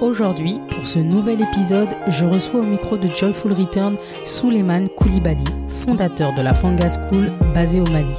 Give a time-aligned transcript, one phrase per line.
[0.00, 6.34] Aujourd'hui, pour ce nouvel épisode, je reçois au micro de Joyful Return Suleiman Koulibaly, fondateur
[6.34, 8.18] de la Fanga School basée au Mali.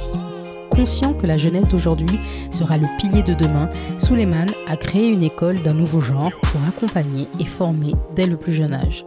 [0.70, 2.18] Conscient que la jeunesse d'aujourd'hui
[2.50, 7.28] sera le pilier de demain, Suleiman a créé une école d'un nouveau genre pour accompagner
[7.38, 9.04] et former dès le plus jeune âge.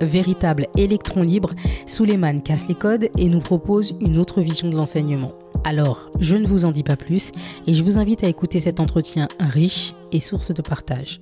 [0.00, 1.50] Véritable électron libre,
[1.86, 5.32] Suleiman casse les codes et nous propose une autre vision de l'enseignement.
[5.64, 7.30] Alors, je ne vous en dis pas plus
[7.66, 11.20] et je vous invite à écouter cet entretien riche et source de partage.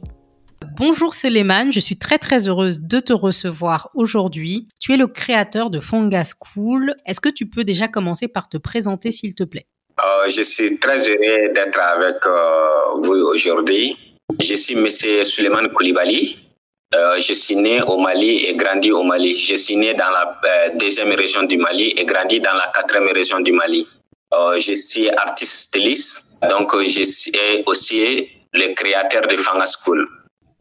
[0.78, 4.68] Bonjour Suleiman, je suis très très heureuse de te recevoir aujourd'hui.
[4.78, 6.94] Tu es le créateur de Fonga School.
[7.06, 9.66] Est-ce que tu peux déjà commencer par te présenter s'il te plaît?
[10.04, 13.96] Euh, Je suis très heureux d'être avec euh, vous aujourd'hui.
[14.38, 14.90] Je suis M.
[15.24, 16.36] Suleiman Koulibaly.
[16.94, 19.34] Euh, je suis né au Mali et grandi au Mali.
[19.34, 23.40] Je suis né dans la deuxième région du Mali et grandi dans la quatrième région
[23.40, 23.88] du Mali.
[24.58, 27.32] je suis artiste styliste, donc je suis
[27.64, 30.06] aussi le créateur de Fanga School.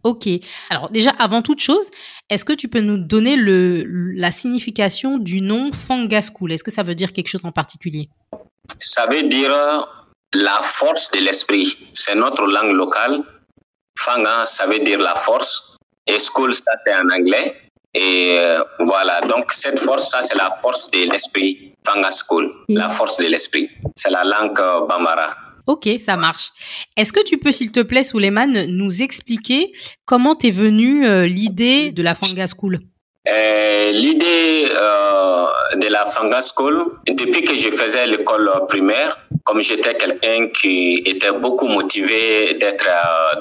[0.05, 0.29] Ok.
[0.69, 1.89] Alors déjà, avant toute chose,
[2.29, 3.83] est-ce que tu peux nous donner le,
[4.15, 8.07] la signification du nom Fanga School Est-ce que ça veut dire quelque chose en particulier?
[8.77, 9.51] Ça veut dire
[10.35, 11.75] la force de l'esprit.
[11.95, 13.23] C'est notre langue locale.
[13.97, 15.77] Fanga, ça veut dire la force.
[16.05, 17.55] Et school, ça c'est en anglais.
[17.95, 21.73] Et euh, voilà, donc cette force, ça c'est la force de l'esprit.
[21.83, 23.71] Fanga School, la force de l'esprit.
[23.95, 25.35] C'est la langue euh, Bambara.
[25.67, 26.51] Ok, ça marche.
[26.95, 29.73] Est-ce que tu peux, s'il te plaît, Souleymane, nous expliquer
[30.05, 32.79] comment t'es venue euh, l'idée de la Fanga School?
[33.27, 35.45] Euh, L'idée euh,
[35.77, 41.31] de la Fanga School, depuis que je faisais l'école primaire, comme j'étais quelqu'un qui était
[41.31, 42.89] beaucoup motivé d'être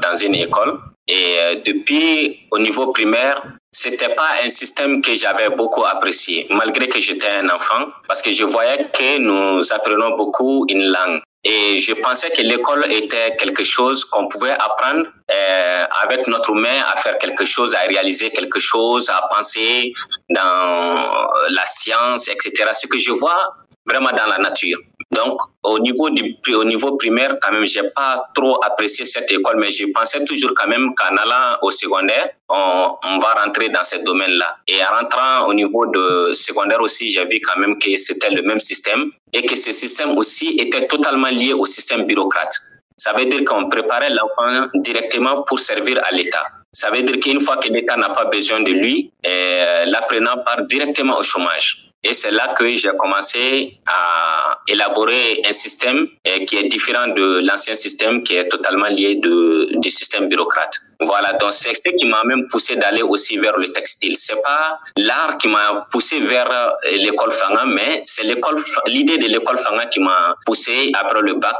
[0.02, 5.84] dans une école, et depuis au niveau primaire, c'était pas un système que j'avais beaucoup
[5.84, 10.84] apprécié, malgré que j'étais un enfant, parce que je voyais que nous apprenons beaucoup une
[10.84, 11.20] langue.
[11.44, 16.80] Et je pensais que l'école était quelque chose qu'on pouvait apprendre euh, avec notre main
[16.92, 19.92] à faire quelque chose, à réaliser quelque chose, à penser
[20.30, 22.70] dans la science, etc.
[22.72, 23.54] Ce que je vois
[23.86, 24.78] vraiment dans la nature.
[25.10, 29.56] Donc, au niveau du au niveau primaire, quand même, j'ai pas trop apprécié cette école,
[29.58, 33.96] mais je pensais toujours quand même qu'en allant au secondaire, on, va rentrer dans ce
[33.96, 34.58] domaine-là.
[34.68, 38.42] Et en rentrant au niveau de secondaire aussi, j'ai vu quand même que c'était le
[38.42, 42.54] même système et que ce système aussi était totalement lié au système bureaucrate.
[42.96, 46.46] Ça veut dire qu'on préparait l'enfant directement pour servir à l'État.
[46.72, 50.62] Ça veut dire qu'une fois que l'État n'a pas besoin de lui, euh, l'apprenant part
[50.66, 51.93] directement au chômage.
[52.04, 57.40] Et c'est là que j'ai commencé à élaborer un système euh, qui est différent de
[57.46, 60.74] l'ancien système qui est totalement lié de, du système bureaucrate.
[61.00, 64.16] Voilà, donc c'est ce qui m'a même poussé d'aller aussi vers le textile.
[64.16, 69.26] C'est pas l'art qui m'a poussé vers euh, l'école Fanga, mais c'est l'école, l'idée de
[69.26, 71.56] l'école Fanga qui m'a poussé après le bac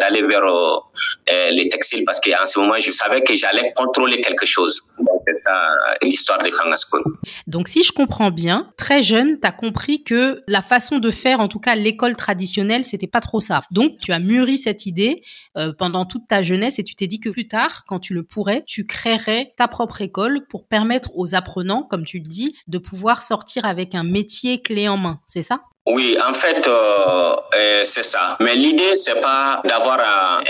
[0.00, 4.46] d'aller vers euh, les textiles parce qu'en ce moment je savais que j'allais contrôler quelque
[4.46, 4.82] chose.
[7.46, 11.40] Donc si je comprends bien, très jeune, tu as compris que la façon de faire,
[11.40, 13.62] en tout cas l'école traditionnelle, c'était pas trop ça.
[13.70, 15.22] Donc tu as mûri cette idée
[15.56, 18.22] euh, pendant toute ta jeunesse et tu t'es dit que plus tard, quand tu le
[18.22, 22.78] pourrais, tu créerais ta propre école pour permettre aux apprenants, comme tu le dis, de
[22.78, 25.20] pouvoir sortir avec un métier clé en main.
[25.26, 25.62] C'est ça?
[25.88, 28.36] Oui, en fait, euh, euh, c'est ça.
[28.40, 29.98] Mais l'idée, c'est pas d'avoir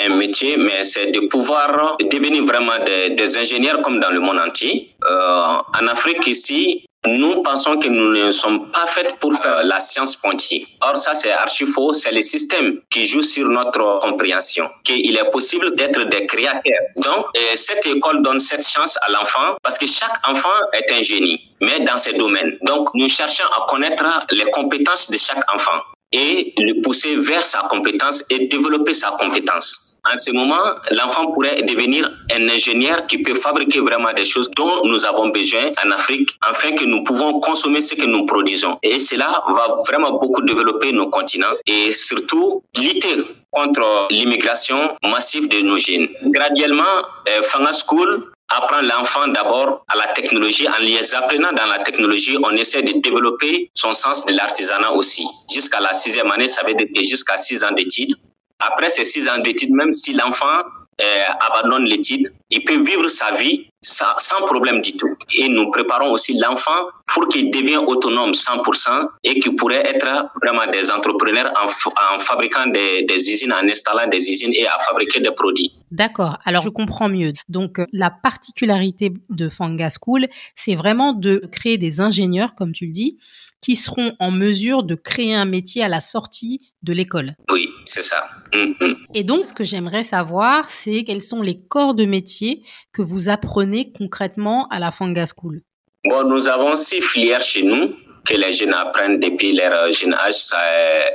[0.05, 4.91] un, métier, mais c'est de pouvoir devenir vraiment des, ingénieurs comme dans le monde entier.
[5.09, 9.79] Euh, en Afrique ici, nous pensons que nous ne sommes pas faits pour faire la
[9.81, 10.67] science pointillée.
[10.83, 11.93] Or, ça, c'est archi faux.
[11.93, 16.81] C'est le système qui joue sur notre compréhension, qu'il est possible d'être des créateurs.
[16.97, 21.41] Donc, cette école donne cette chance à l'enfant parce que chaque enfant est un génie,
[21.61, 22.59] mais dans ses domaines.
[22.63, 25.81] Donc, nous cherchons à connaître les compétences de chaque enfant
[26.11, 29.88] et le pousser vers sa compétence et développer sa compétence.
[30.13, 30.55] En ce moment,
[30.93, 35.71] l'enfant pourrait devenir un ingénieur qui peut fabriquer vraiment des choses dont nous avons besoin
[35.85, 38.79] en Afrique, afin que nous pouvons consommer ce que nous produisons.
[38.83, 43.17] Et cela va vraiment beaucoup développer nos continents et surtout lutter
[43.51, 46.09] contre l'immigration massive de nos jeunes.
[46.25, 46.83] Graduellement,
[47.29, 50.67] euh, Fanga School apprend l'enfant d'abord à la technologie.
[50.69, 55.27] En les apprenant dans la technologie, on essaie de développer son sens de l'artisanat aussi.
[55.53, 58.15] Jusqu'à la sixième année, ça veut dire jusqu'à six ans d'études.
[58.59, 60.63] Après ces six ans d'études, même si l'enfant
[61.01, 61.05] euh,
[61.41, 65.15] abandonne l'étude, il peut vivre sa vie sans, problème du tout.
[65.37, 70.67] Et nous préparons aussi l'enfant pour qu'il devienne autonome 100% et qu'il pourrait être vraiment
[70.73, 75.31] des entrepreneurs en, fabriquant des, des, usines, en installant des usines et à fabriquer des
[75.31, 75.73] produits.
[75.93, 77.33] D'accord, alors je comprends mieux.
[77.49, 80.27] Donc la particularité de Fanga School,
[80.57, 83.19] c'est vraiment de créer des ingénieurs, comme tu le dis,
[83.61, 87.35] qui seront en mesure de créer un métier à la sortie de l'école.
[87.51, 88.25] Oui, c'est ça.
[88.55, 88.97] Mm, mm.
[89.15, 92.63] Et donc, ce que j'aimerais savoir, c'est quels sont les corps de métier
[92.93, 95.63] que vous apprenez concrètement à la Fanga School?
[96.05, 97.95] Bon, nous avons six filières chez nous
[98.25, 100.35] que les jeunes apprennent depuis leur jeune âge.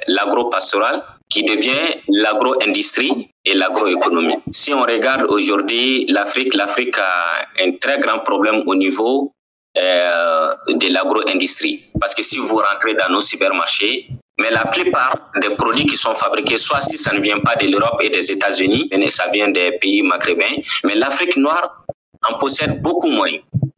[0.07, 1.71] L'agro-pastoral qui devient
[2.09, 4.37] l'agro-industrie et l'agroéconomie.
[4.51, 9.33] Si on regarde aujourd'hui l'Afrique, l'Afrique a un très grand problème au niveau
[9.77, 11.85] euh, de l'agro-industrie.
[11.99, 14.07] Parce que si vous rentrez dans nos supermarchés,
[14.39, 17.67] mais la plupart des produits qui sont fabriqués, soit si ça ne vient pas de
[17.67, 21.85] l'Europe et des États-Unis, ça vient des pays maghrébins, mais l'Afrique noire
[22.27, 23.31] en possède beaucoup moins.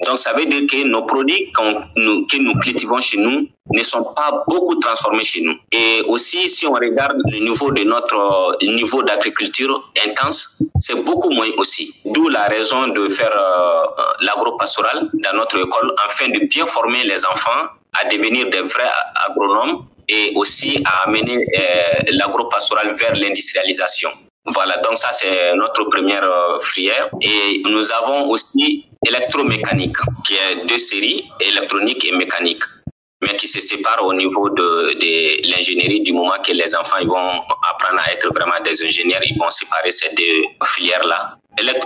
[0.06, 1.52] Donc, ça veut dire que nos produits
[1.96, 5.56] nous, que nous cultivons chez nous ne sont pas beaucoup transformés chez nous.
[5.72, 11.50] Et aussi, si on regarde le niveau de notre niveau d'agriculture intense, c'est beaucoup moins
[11.58, 11.94] aussi.
[12.06, 13.86] D'où la raison de faire euh,
[14.22, 18.92] l'agro-pastoral dans notre école afin de bien former les enfants à devenir des vrais
[19.28, 24.10] agronomes et aussi à amener euh, l'agro-pastoral vers l'industrialisation.
[24.48, 27.10] Voilà, donc ça c'est notre première euh, filière.
[27.22, 32.64] Et nous avons aussi électromécanique, qui est deux séries, électronique et mécanique,
[33.22, 37.42] mais qui se séparent au niveau de, l'ingénierie du moment que les enfants ils vont
[37.72, 41.38] apprendre à être vraiment des ingénieurs, ils vont séparer ces deux filières-là.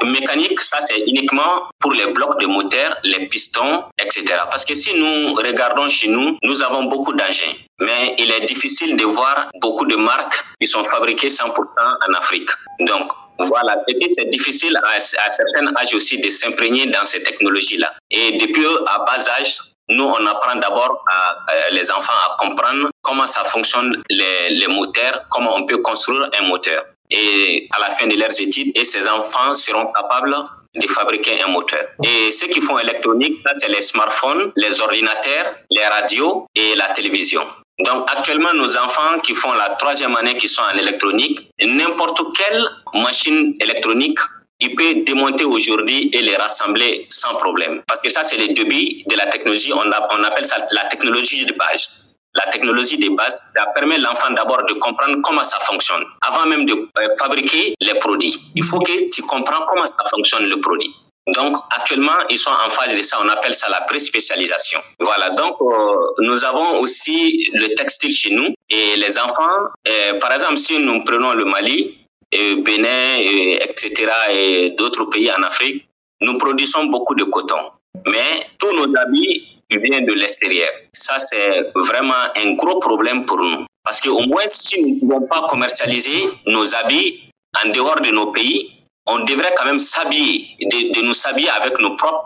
[0.03, 4.25] Mécanique, ça c'est uniquement pour les blocs de moteur, les pistons, etc.
[4.49, 7.53] Parce que si nous regardons chez nous, nous avons beaucoup d'engins.
[7.79, 12.49] Mais il est difficile de voir beaucoup de marques qui sont fabriquées 100% en Afrique.
[12.79, 17.21] Donc, voilà, et puis c'est difficile à, à certains âges aussi de s'imprégner dans ces
[17.21, 17.93] technologies-là.
[18.09, 19.59] Et depuis à bas âge,
[19.89, 25.23] nous, on apprend d'abord à, les enfants à comprendre comment ça fonctionne les, les moteurs,
[25.29, 29.07] comment on peut construire un moteur et à la fin de leurs études, et ces
[29.09, 30.35] enfants seront capables
[30.75, 31.83] de fabriquer un moteur.
[32.03, 37.41] Et ceux qui font électronique, c'est les smartphones, les ordinateurs, les radios et la télévision.
[37.79, 42.63] Donc actuellement, nos enfants qui font la troisième année qui sont en électronique, n'importe quelle
[43.01, 44.19] machine électronique,
[44.59, 47.81] il peut démonter aujourd'hui et les rassembler sans problème.
[47.87, 49.71] Parce que ça, c'est le début de la technologie.
[49.73, 54.63] On, appelle ça la technologie de base la technologie de base, ça permet l'enfant d'abord
[54.65, 56.03] de comprendre comment ça fonctionne.
[56.21, 60.45] Avant même de euh, fabriquer les produits, il faut que tu comprends comment ça fonctionne
[60.45, 60.93] le produit.
[61.33, 63.17] Donc, actuellement, ils sont en phase de ça.
[63.23, 64.79] On appelle ça la pré-spécialisation.
[64.99, 65.31] Voilà.
[65.31, 68.53] Donc, euh, nous avons aussi le textile chez nous.
[68.69, 71.98] Et les enfants, euh, par exemple, si nous prenons le Mali,
[72.31, 73.17] et Bénin,
[73.61, 75.85] etc., et d'autres pays en Afrique,
[76.21, 77.59] nous produisons beaucoup de coton.
[78.05, 80.69] Mais tous nos habits vient de l'extérieur.
[80.93, 83.65] Ça, c'est vraiment un gros problème pour nous.
[83.83, 87.29] Parce qu'au moins, si nous ne pouvons pas commercialiser nos habits
[87.63, 88.71] en dehors de nos pays,
[89.07, 92.25] on devrait quand même s'habiller, de, nous s'habiller avec nos propres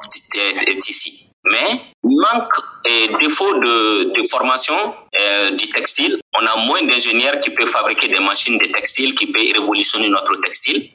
[0.82, 1.32] tissus.
[1.52, 2.54] Mais manque
[2.90, 4.76] et défaut de, formation
[5.20, 9.28] euh, du textile, on a moins d'ingénieurs qui peuvent fabriquer des machines de textile qui
[9.28, 10.90] peuvent révolutionner notre textile.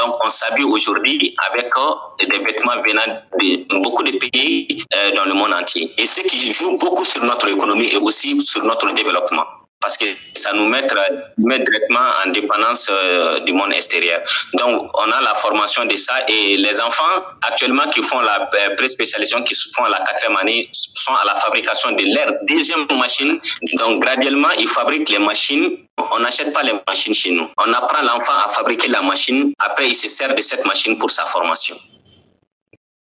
[0.00, 5.24] Donc, on s'habille aujourd'hui avec euh, des vêtements venant de beaucoup de pays euh, dans
[5.24, 5.90] le monde entier.
[5.96, 9.44] Et ce qui joue beaucoup sur notre économie et aussi sur notre développement
[9.86, 14.20] parce que ça nous met, directement en dépendance euh, du monde extérieur.
[14.54, 18.74] Donc, on a la formation de ça et les enfants actuellement qui font la euh,
[18.74, 23.38] pré-spécialisation, qui font la quatrième année, sont à la fabrication de leur deuxième machine.
[23.78, 25.70] Donc, graduellement, ils fabriquent les machines.
[25.96, 27.48] On n'achète pas les machines chez nous.
[27.56, 29.52] On apprend l'enfant à fabriquer la machine.
[29.60, 31.76] Après, il se sert de cette machine pour sa formation.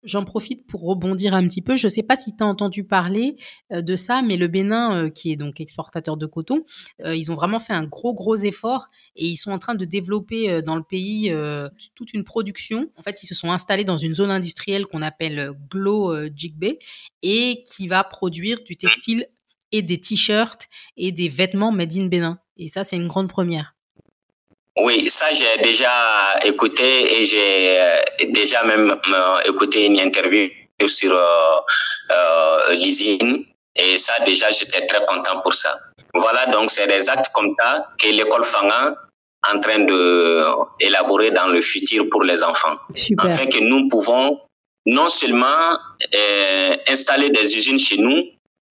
[0.05, 1.75] J'en profite pour rebondir un petit peu.
[1.75, 3.35] Je ne sais pas si tu as entendu parler
[3.71, 6.63] euh, de ça, mais le Bénin, euh, qui est donc exportateur de coton,
[7.03, 9.85] euh, ils ont vraiment fait un gros, gros effort et ils sont en train de
[9.85, 11.33] développer dans le pays
[11.95, 12.89] toute une production.
[12.97, 16.77] En fait, ils se sont installés dans une zone industrielle qu'on appelle Glow Jigbe
[17.21, 19.27] et qui va produire du textile
[19.71, 22.39] et des t-shirts et des vêtements made in Bénin.
[22.57, 23.74] Et ça, c'est une grande première.
[24.77, 25.89] Oui, ça j'ai déjà
[26.43, 30.49] écouté et j'ai euh, déjà même euh, écouté une interview
[30.85, 31.59] sur euh,
[32.11, 35.73] euh l'usine et ça déjà j'étais très content pour ça.
[36.13, 38.95] Voilà donc c'est des actes comme ça que l'école Fanga
[39.53, 40.43] en train de
[40.79, 43.25] élaborer dans le futur pour les enfants, Super.
[43.27, 44.41] afin que nous pouvons
[44.87, 45.45] non seulement
[46.13, 48.23] euh, installer des usines chez nous,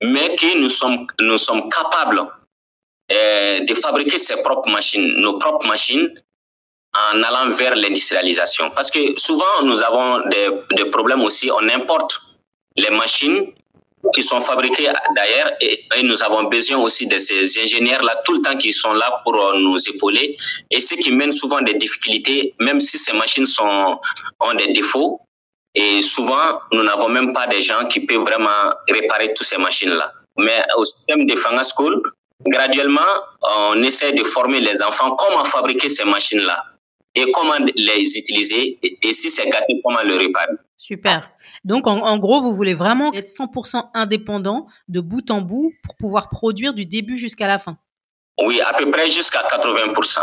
[0.02, 2.20] mais que nous sommes nous sommes capables
[3.10, 6.10] de fabriquer ses propres machines, nos propres machines,
[6.94, 8.70] en allant vers l'industrialisation.
[8.70, 12.20] Parce que souvent, nous avons des, problèmes aussi, on importe
[12.76, 13.52] les machines
[14.12, 18.42] qui sont fabriquées d'ailleurs et, et, nous avons besoin aussi de ces ingénieurs-là tout le
[18.42, 20.36] temps qui sont là pour euh, nous épauler
[20.70, 23.98] et ce qui mène souvent des difficultés, même si ces machines sont,
[24.40, 25.20] ont des défauts.
[25.74, 30.12] Et souvent, nous n'avons même pas des gens qui peuvent vraiment réparer toutes ces machines-là.
[30.36, 32.02] Mais au système de Fanga School,
[32.46, 33.00] graduellement,
[33.70, 36.64] on essaie de former les enfants comment fabriquer ces machines-là
[37.14, 40.54] et comment les utiliser et si c'est gâté, comment le réparer.
[40.76, 41.30] Super.
[41.64, 46.28] Donc, en, gros, vous voulez vraiment être 100% indépendant de bout en bout pour pouvoir
[46.28, 47.78] produire du début jusqu'à la fin?
[48.42, 50.18] Oui, à peu près jusqu'à 80%.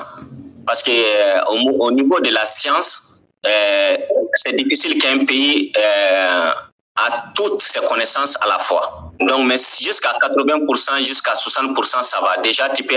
[0.67, 1.41] Parce que euh,
[1.79, 3.97] au, niveau de la science, euh,
[4.35, 6.51] c'est difficile qu'un pays euh,
[6.95, 8.81] a toutes ses connaissances à la fois.
[9.19, 12.37] Donc, mais jusqu'à 80%, jusqu'à 60%, ça va.
[12.37, 12.95] Déjà, tu peux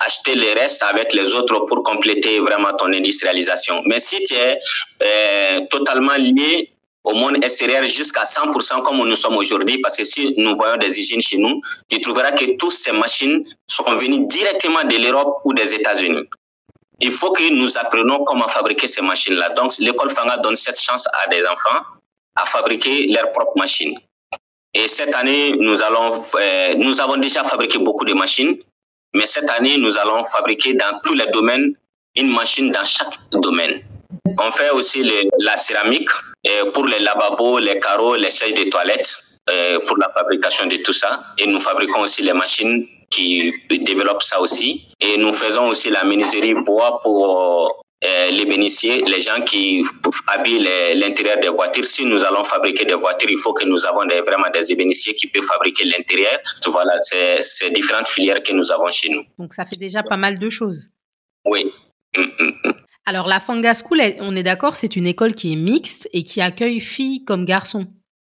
[0.00, 3.82] acheter les restes avec les autres pour compléter vraiment ton industrialisation.
[3.86, 4.58] Mais si tu es
[5.02, 6.72] euh, totalement lié
[7.04, 10.98] au monde extérieur jusqu'à 100% comme nous sommes aujourd'hui, parce que si nous voyons des
[10.98, 15.54] usines chez nous, tu trouveras que toutes ces machines sont venues directement de l'Europe ou
[15.54, 16.28] des États-Unis.
[17.00, 19.50] Il faut que nous apprenions comment fabriquer ces machines-là.
[19.50, 21.82] Donc, l'école Fanga donne cette chance à des enfants
[22.38, 23.94] à fabriquer leurs propres machines.
[24.74, 28.56] Et cette année, nous, allons, euh, nous avons déjà fabriqué beaucoup de machines,
[29.14, 31.74] mais cette année, nous allons fabriquer dans tous les domaines
[32.16, 33.82] une machine dans chaque domaine.
[34.40, 36.10] On fait aussi la céramique
[36.46, 39.12] euh, pour les lavabos, les carreaux, les sièges de toilettes,
[39.50, 41.24] euh, pour la fabrication de tout ça.
[41.38, 44.86] Et nous fabriquons aussi les machines qui développent ça aussi.
[45.00, 49.82] Et nous faisons aussi la menuiserie bois pour les bénitiers, les gens qui
[50.28, 51.84] habillent l'intérieur des voitures.
[51.84, 55.14] Si nous allons fabriquer des voitures, il faut que nous avons des, vraiment des ébénissiers
[55.14, 56.38] qui peuvent fabriquer l'intérieur.
[56.66, 59.20] Voilà, c'est différentes filières que nous avons chez nous.
[59.38, 60.90] Donc ça fait déjà pas mal de choses.
[61.44, 61.72] Oui.
[62.16, 62.72] Mm, mm, mm.
[63.06, 66.40] Alors la Fanga School, on est d'accord, c'est une école qui est mixte et qui
[66.40, 67.86] accueille filles comme garçons.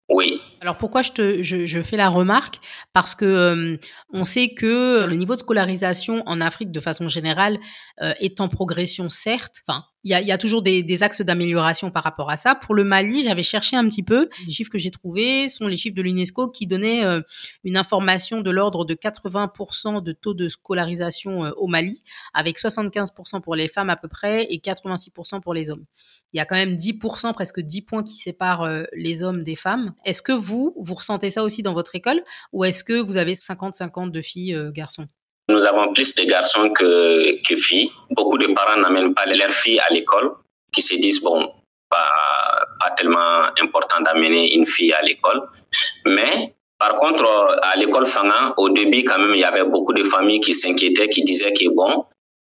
[0.09, 0.41] Oui.
[0.61, 2.59] Alors pourquoi je, te, je, fais la remarque?
[2.91, 3.77] Parce que euh,
[4.11, 7.59] on sait que le niveau de scolarisation en Afrique de façon générale
[8.01, 9.61] euh, est en progression certes.
[10.03, 12.55] Il y a, y a, toujours des, des axes d'amélioration par rapport à ça.
[12.55, 14.29] Pour le Mali, j'avais cherché un petit peu.
[14.45, 17.21] Les chiffres que j'ai trouvés sont les chiffres de l'UNESCO qui donnaient euh,
[17.63, 22.01] une information de l'ordre de 80% de taux de scolarisation au Mali,
[22.33, 25.85] avec 75% pour les femmes à peu près et 86% pour les hommes
[26.33, 29.55] il y a quand même 10%, presque 10 points qui séparent euh, les hommes des
[29.55, 29.93] femmes.
[30.05, 32.21] Est-ce que vous, vous ressentez ça aussi dans votre école
[32.53, 35.07] ou est-ce que vous avez 50-50 de filles, euh, garçons?
[35.49, 37.91] Nous avons plus de garçons que, que filles.
[38.11, 40.31] Beaucoup de parents n'amènent pas leurs filles à l'école,
[40.71, 41.51] qui se disent, bon,
[41.89, 45.41] pas, tellement important d'amener une fille à l'école.
[46.05, 47.25] Mais par contre,
[47.63, 51.09] à l'école Fanga, au début, quand même, il y avait beaucoup de familles qui s'inquiétaient,
[51.09, 52.05] qui disaient que bon,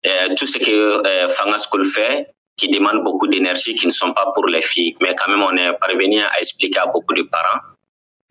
[0.06, 4.14] euh, tout ce que euh, Fanga School fait, qui demandent beaucoup d'énergie, qui ne sont
[4.14, 4.96] pas pour les filles.
[5.02, 7.60] Mais quand même, on est parvenu à expliquer à beaucoup de parents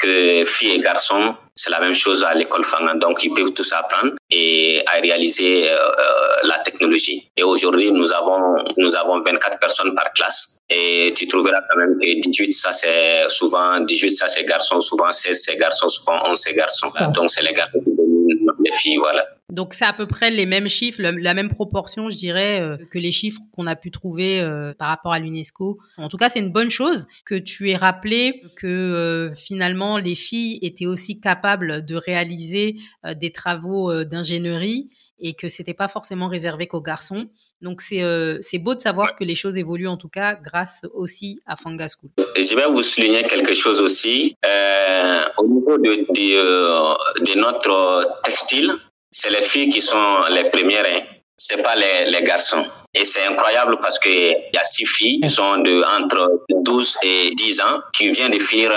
[0.02, 2.96] que filles et garçons, c'est la même chose à l'école Fangan.
[2.96, 6.02] Donc, ils peuvent tous apprendre et à réaliser euh, euh,
[6.44, 7.30] la technologie.
[7.36, 8.40] Et aujourd'hui, nous avons,
[8.78, 10.58] nous avons 24 personnes par classe.
[10.68, 15.12] Et tu trouveras quand même que 18, ça c'est souvent, 18, ça c'est garçons, souvent
[15.12, 16.90] 16, c'est garçons, souvent 11, c'est garçons.
[17.14, 17.78] Donc, c'est les garçons
[18.98, 19.26] voilà.
[19.50, 22.98] Donc c'est à peu près les mêmes chiffres, la même proportion, je dirais, euh, que
[22.98, 25.78] les chiffres qu'on a pu trouver euh, par rapport à l'UNESCO.
[25.98, 30.14] En tout cas, c'est une bonne chose que tu aies rappelé que euh, finalement les
[30.14, 32.76] filles étaient aussi capables de réaliser
[33.16, 34.88] des travaux d'ingénierie
[35.18, 37.28] et que c'était pas forcément réservé qu'aux garçons.
[37.60, 38.02] Donc c'est
[38.40, 41.86] c'est beau de savoir que les choses évoluent en tout cas grâce aussi à Fanga
[41.88, 42.10] School.
[42.36, 44.34] Je vais vous souligner quelque chose aussi
[45.38, 48.72] au niveau de, de, de notre textile
[49.12, 51.00] c'est les filles qui sont les premières, hein.
[51.36, 52.64] c'est pas les, les garçons.
[52.94, 57.30] Et c'est incroyable parce que y a six filles qui sont de entre 12 et
[57.34, 58.70] 10 ans qui viennent de finir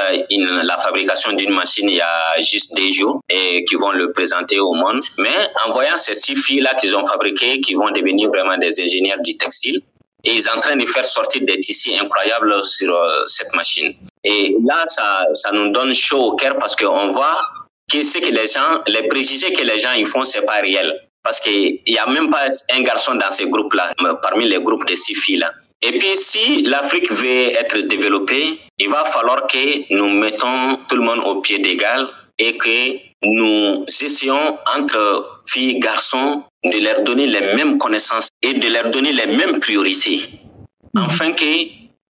[0.64, 4.60] la fabrication d'une machine il y a juste des jours et qui vont le présenter
[4.60, 5.02] au monde.
[5.18, 9.20] Mais en voyant ces six filles-là qu'ils ont fabriquées, qui vont devenir vraiment des ingénieurs
[9.22, 9.82] du textile,
[10.26, 13.94] et ils sont en train de faire sortir des tissus incroyables sur euh, cette machine.
[14.24, 17.40] Et là, ça, ça nous donne chaud au cœur parce qu'on voit
[17.92, 21.00] que ce que les gens, les préjugés que les gens ils font, c'est pas réel.
[21.24, 23.90] Parce qu'il n'y a même pas un garçon dans ces groupes-là,
[24.22, 25.52] parmi les groupes de six filles-là.
[25.82, 31.04] Et puis, si l'Afrique veut être développée, il va falloir que nous mettons tout le
[31.04, 32.08] monde au pied d'égal
[32.40, 38.68] et que nous essayons entre filles garçons de leur donner les mêmes connaissances et de
[38.74, 40.22] leur donner les mêmes priorités.
[40.94, 41.04] Mhm.
[41.04, 41.46] Afin que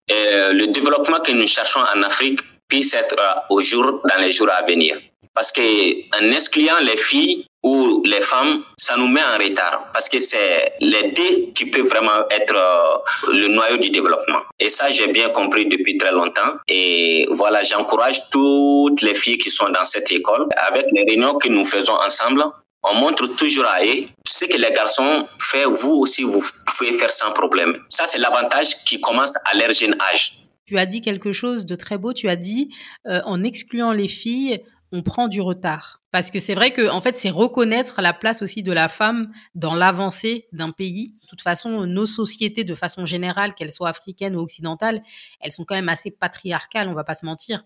[0.09, 3.15] euh, le développement que nous cherchons en Afrique puisse être
[3.49, 4.97] au jour, dans les jours à venir.
[5.33, 9.89] Parce qu'en excluant les filles ou les femmes, ça nous met en retard.
[9.93, 14.41] Parce que c'est les deux qui peuvent vraiment être euh, le noyau du développement.
[14.59, 16.53] Et ça, j'ai bien compris depuis très longtemps.
[16.67, 20.47] Et voilà, j'encourage toutes les filles qui sont dans cette école.
[20.67, 22.43] Avec les réunions que nous faisons ensemble,
[22.91, 27.11] on montre toujours à eux ce que les garçons font, vous aussi, vous pouvez faire
[27.11, 27.77] sans problème.
[27.89, 30.39] Ça, c'est l'avantage qui commence à leur jeune âge.
[30.65, 32.13] Tu as dit quelque chose de très beau.
[32.13, 32.69] Tu as dit,
[33.07, 36.01] euh, en excluant les filles, on prend du retard.
[36.11, 39.31] Parce que c'est vrai que, en fait, c'est reconnaître la place aussi de la femme
[39.55, 41.15] dans l'avancée d'un pays.
[41.21, 45.01] De toute façon, nos sociétés, de façon générale, qu'elles soient africaines ou occidentales,
[45.41, 47.63] elles sont quand même assez patriarcales, on va pas se mentir.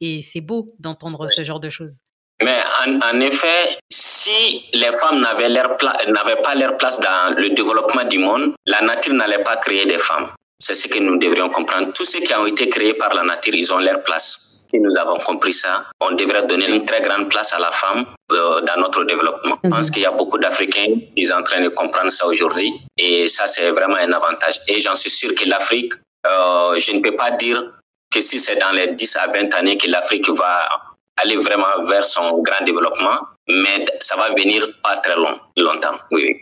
[0.00, 1.98] Et c'est beau d'entendre ce genre de choses.
[2.44, 2.58] Mais
[3.12, 8.80] en, effet, si les femmes n'avaient pas leur place dans le développement du monde, la
[8.82, 10.28] nature n'allait pas créer des femmes.
[10.58, 11.92] C'est ce que nous devrions comprendre.
[11.92, 14.96] Tous ceux qui ont été créés par la nature, ils ont leur place si nous
[14.96, 18.80] avons compris ça, on devrait donner une très grande place à la femme euh, dans
[18.80, 19.58] notre développement.
[19.62, 19.92] Je pense mhm.
[19.92, 23.46] qu'il y a beaucoup d'Africains qui sont en train de comprendre ça aujourd'hui et ça,
[23.46, 24.60] c'est vraiment un avantage.
[24.68, 25.92] Et j'en suis sûr que l'Afrique,
[26.26, 27.62] euh, je ne peux pas dire
[28.10, 30.82] que si c'est dans les 10 à 20 années que l'Afrique va
[31.16, 35.96] aller vraiment vers son grand développement, mais ça va venir pas très long, longtemps.
[36.10, 36.36] Oui,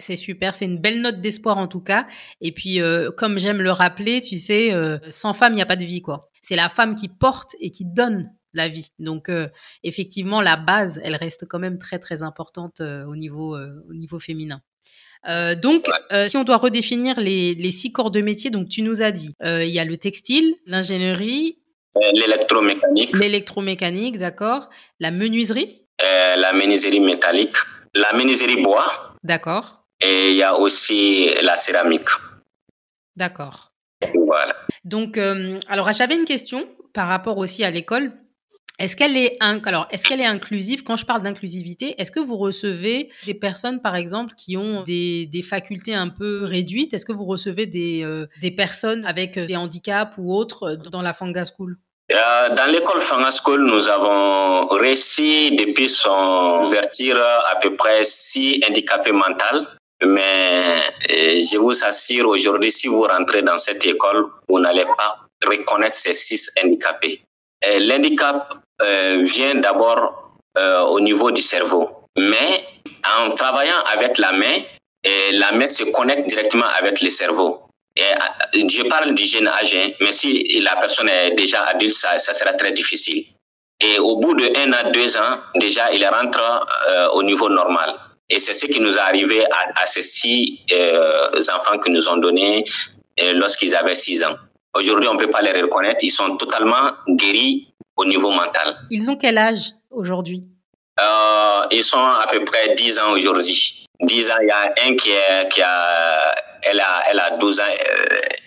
[0.00, 2.06] c'est super, c'est une belle note d'espoir en tout cas.
[2.40, 4.72] Et puis, euh, comme j'aime le rappeler, tu sais,
[5.10, 7.70] sans femme, il n'y a pas de vie, quoi c'est la femme qui porte et
[7.72, 8.90] qui donne la vie.
[9.00, 9.48] Donc euh,
[9.82, 13.94] effectivement, la base, elle reste quand même très très importante euh, au niveau euh, au
[13.94, 14.62] niveau féminin.
[15.60, 15.88] donc,
[16.28, 19.74] si on doit redéfinir les, six corps de métier, donc tu nous as dit, il
[19.74, 21.58] y a le textile, l'ingénierie,
[22.12, 25.82] l'électromécanique, l'électromécanique, d'accord, la menuiserie,
[26.36, 27.56] la menuiserie métallique,
[27.94, 32.08] la menuiserie bois, d'accord, et il y a aussi la céramique.
[33.16, 33.72] D'accord.
[34.14, 34.54] Voilà.
[34.84, 38.12] Donc, euh, alors j'avais une question par rapport aussi à l'école.
[38.78, 40.82] Est-ce qu'elle est alors est-ce qu'elle est inclusive?
[40.82, 45.42] Quand je parle d'inclusivité, est-ce que vous recevez des personnes, par exemple, qui ont des,
[45.42, 46.92] facultés un peu réduites?
[46.92, 51.14] Est-ce que vous recevez des, euh, des personnes avec des handicaps ou autres dans la
[51.14, 51.78] Fanga School?
[52.12, 57.20] Euh, dans l'école Fanga School, nous avons réussi depuis son ouverture
[57.50, 59.66] à peu près six handicapés mentaux
[60.04, 65.20] mais euh, je vous assure, aujourd'hui, si vous rentrez dans cette école, vous n'allez pas
[65.44, 67.22] reconnaître ces six handicapés.
[67.80, 70.34] L'handicap euh, vient d'abord
[70.88, 71.90] au niveau du cerveau.
[72.16, 72.66] Mais
[73.18, 74.58] en travaillant avec la main,
[75.32, 77.65] la main se connecte directement avec le cerveau.
[77.96, 82.18] Et je parle du jeune âge, hein, mais si la personne est déjà adulte, ça,
[82.18, 83.24] ça sera très difficile.
[83.80, 86.40] Et au bout de un à deux ans, déjà, il rentre
[87.14, 87.94] au niveau normal.
[88.28, 89.44] Et c'est ce qui nous est arrivé
[89.76, 92.64] à, ces six euh, enfants que nous ont donnés
[93.20, 94.34] euh, lorsqu'ils avaient six ans.
[94.74, 96.02] Aujourd'hui, on ne peut pas les reconnaître.
[96.04, 98.76] Ils sont totalement guéris au niveau mental.
[98.90, 100.42] Ils ont quel âge aujourd'hui?
[101.00, 103.86] Euh, Ils sont à peu près 10 ans aujourd'hui.
[104.00, 106.34] 10 ans, il y a un qui, est, qui a,
[106.70, 107.64] elle a, elle a 12 ans.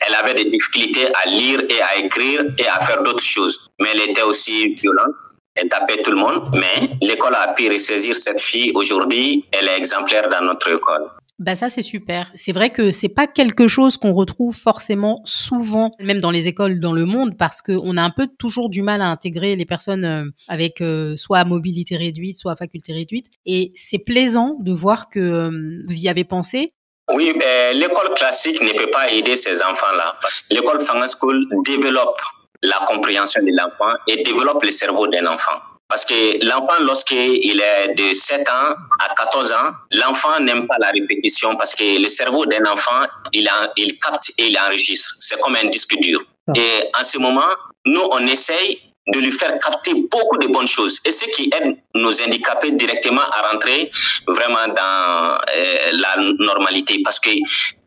[0.07, 3.69] Elle avait des difficultés à lire et à écrire et à faire d'autres choses.
[3.79, 5.15] Mais elle était aussi violente
[5.55, 8.71] elle tapait tout le monde, mais l'école a pu ressaisir cette fille.
[8.75, 11.09] Aujourd'hui, elle est exemplaire dans notre école.
[11.39, 12.29] Bah ça c'est super.
[12.33, 16.81] C'est vrai que c'est pas quelque chose qu'on retrouve forcément souvent, même dans les écoles
[16.81, 20.03] dans le monde, parce qu'on a un peu toujours du mal à intégrer les personnes
[20.03, 23.27] euh, avec euh, soit mobilité réduite, soit faculté réduite.
[23.45, 26.73] Et c'est plaisant de voir que euh, vous y avez pensé.
[27.13, 27.33] Oui,
[27.73, 30.17] l'école classique ne peut pas aider ces enfants-là.
[30.49, 32.19] L'école Fanga School développe
[32.61, 35.59] la compréhension de l'enfant et développe le cerveau d'un enfant.
[35.87, 40.91] Parce que l'enfant, lorsqu'il est de 7 ans à 14 ans, l'enfant n'aime pas la
[40.91, 45.15] répétition parce que le cerveau d'un enfant, il, il capte et il enregistre.
[45.19, 46.21] C'est comme un disque dur.
[46.47, 46.53] Ah.
[46.55, 47.49] Et en ce moment,
[47.85, 50.99] nous, on essaye de lui faire capter beaucoup de bonnes choses.
[51.05, 53.91] Et ce qui aide nos handicapés directement à rentrer
[54.27, 57.01] vraiment dans euh, la normalité.
[57.03, 57.29] Parce que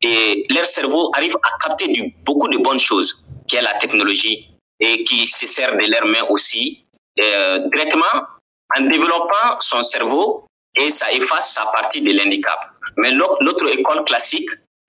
[0.02, 4.48] et leur cerveau arrive à capter du, beaucoup de bonnes choses, qui est la technologie,
[4.80, 6.84] et qui se sert de leurs mains aussi,
[7.22, 8.26] euh, directement
[8.76, 10.46] en développant son cerveau
[10.80, 12.58] et ça efface sa partie de l'handicap.
[12.98, 14.48] Mais l'autre école classique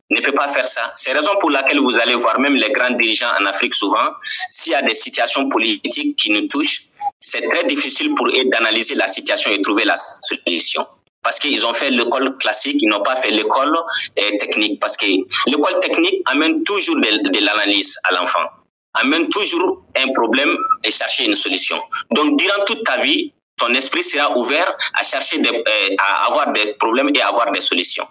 [0.10, 0.94] ne peut pas faire ça.
[0.96, 4.12] C'est la raison pour laquelle vous allez voir même les grands dirigeants en Afrique souvent,
[4.50, 6.84] s'il y a des situations politiques qui nous touchent,
[7.20, 10.86] c'est très difficile pour eux d'analyser la situation et trouver la solution.
[11.24, 14.80] Parce qu'ils ont fait l'école classique, ils n'ont pas fait l'école euh, technique.
[14.82, 15.06] Parce que
[15.48, 18.46] l'école technique amène toujours de l'analyse à l'enfant
[18.94, 21.78] amène toujours un problème et chercher une solution.
[22.12, 26.74] Donc, durant toute ta vie, ton esprit sera ouvert à chercher euh, à avoir des
[26.74, 28.06] problèmes et avoir des solutions.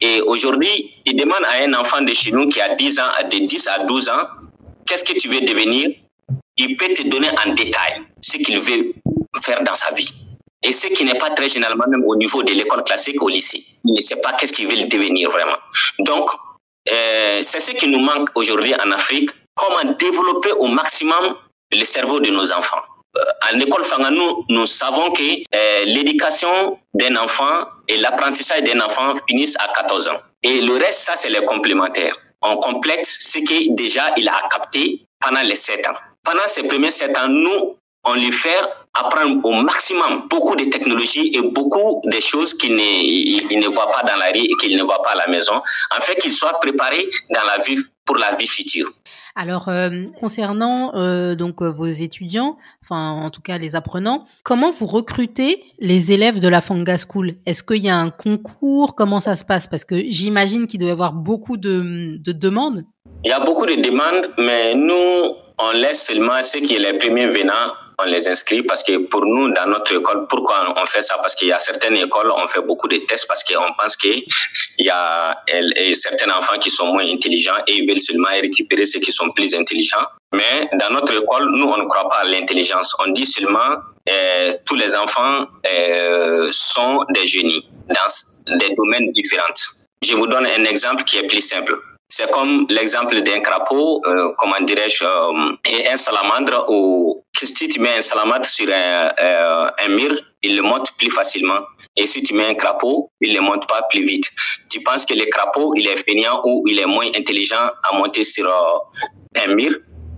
[0.00, 3.38] Et aujourd'hui, il demande à un enfant de chez nous qui a 10 ans, de
[3.46, 4.26] 10 à 12 ans,
[4.86, 5.90] qu'est-ce que tu veux devenir?
[6.56, 8.92] Il peut te donner en détail ce qu'il veut
[9.42, 10.12] faire dans sa vie.
[10.62, 13.62] Et ce qui n'est pas très généralement même au niveau de l'école classique au lycée.
[13.84, 15.58] Il ne sait pas qu'est-ce qu'il veut devenir vraiment.
[16.00, 16.30] Donc,
[16.90, 21.36] euh, c'est ce qui nous manque aujourd'hui en Afrique, comment développer au maximum
[21.72, 22.82] le cerveau de nos enfants?
[23.16, 29.56] Euh, école Fanganou, nous savons que euh, l'éducation d'un enfant et l'apprentissage d'un enfant finissent
[29.60, 30.20] à 14 ans.
[30.42, 32.16] Et le reste, ça, c'est le complémentaire.
[32.42, 35.94] On complète ce que déjà il a capté pendant les 7 ans.
[36.24, 38.60] Pendant ces premiers 7 ans, nous, on lui fait
[38.94, 44.02] apprendre au maximum beaucoup de technologies et beaucoup de choses qu'il ne, ne voit pas
[44.02, 46.58] dans la rue et qu'il ne voit pas à la maison, en fait qu'il soit
[46.60, 48.90] préparé dans la vie pour la vie future.
[49.36, 54.70] Alors, euh, concernant euh, donc euh, vos étudiants, enfin en tout cas les apprenants, comment
[54.70, 57.34] vous recrutez les élèves de la Fanga School?
[57.44, 58.94] Est-ce qu'il y a un concours?
[58.94, 59.66] Comment ça se passe?
[59.66, 62.84] Parce que j'imagine qu'il doit y avoir beaucoup de, de demandes.
[63.24, 66.96] Il y a beaucoup de demandes, mais nous, on laisse seulement ceux qui sont les
[66.98, 71.02] premiers venants on les inscrit parce que pour nous, dans notre école, pourquoi on fait
[71.02, 71.16] ça?
[71.18, 74.24] Parce qu'il y a certaines écoles, on fait beaucoup de tests parce qu'on pense qu'il
[74.78, 75.42] y a
[75.94, 79.54] certains enfants qui sont moins intelligents et ils veulent seulement récupérer ceux qui sont plus
[79.54, 80.04] intelligents.
[80.32, 82.94] Mais dans notre école, nous, on ne croit pas à l'intelligence.
[83.06, 83.76] On dit seulement
[84.08, 89.44] euh, tous les enfants euh, sont des génies dans des domaines différents.
[90.02, 91.78] Je vous donne un exemple qui est plus simple.
[92.08, 97.80] C'est comme l'exemple d'un crapaud, euh, comment dirais-je, euh, et un salamandre, ou si tu
[97.80, 101.60] mets un salamandre sur un, euh, un mur, il le monte plus facilement.
[101.96, 104.26] Et si tu mets un crapaud, il ne monte pas plus vite.
[104.70, 108.24] Tu penses que le crapaud, il est feignant ou il est moins intelligent à monter
[108.24, 108.52] sur
[109.36, 109.72] un mur?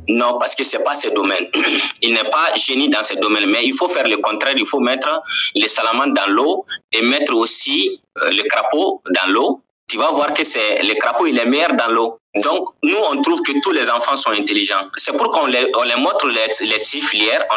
[0.08, 1.46] Non, parce que c'est pas ce domaine.
[2.02, 4.54] Il n'est pas génie dans ce domaine, mais il faut faire le contraire.
[4.56, 5.08] Il faut mettre
[5.56, 10.44] les salamandres dans l'eau et mettre aussi le crapaud dans l'eau tu vas voir que
[10.44, 12.18] c'est le crapaud, il est meilleur dans l'eau.
[12.42, 14.88] Donc, nous, on trouve que tous les enfants sont intelligents.
[14.96, 17.06] C'est pour qu'on les, on les montre les, les six.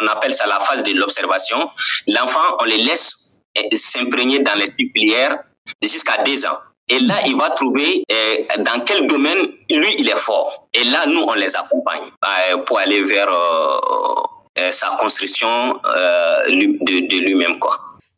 [0.00, 1.70] On appelle ça la phase de l'observation.
[2.06, 3.38] L'enfant, on les laisse
[3.72, 5.38] s'imprégner dans les six filières
[5.82, 6.58] jusqu'à 10 ans.
[6.88, 9.38] Et là, il va trouver euh, dans quel domaine
[9.70, 10.68] lui, il est fort.
[10.74, 17.24] Et là, nous, on les accompagne euh, pour aller vers euh, sa construction de, de
[17.24, 17.58] lui-même.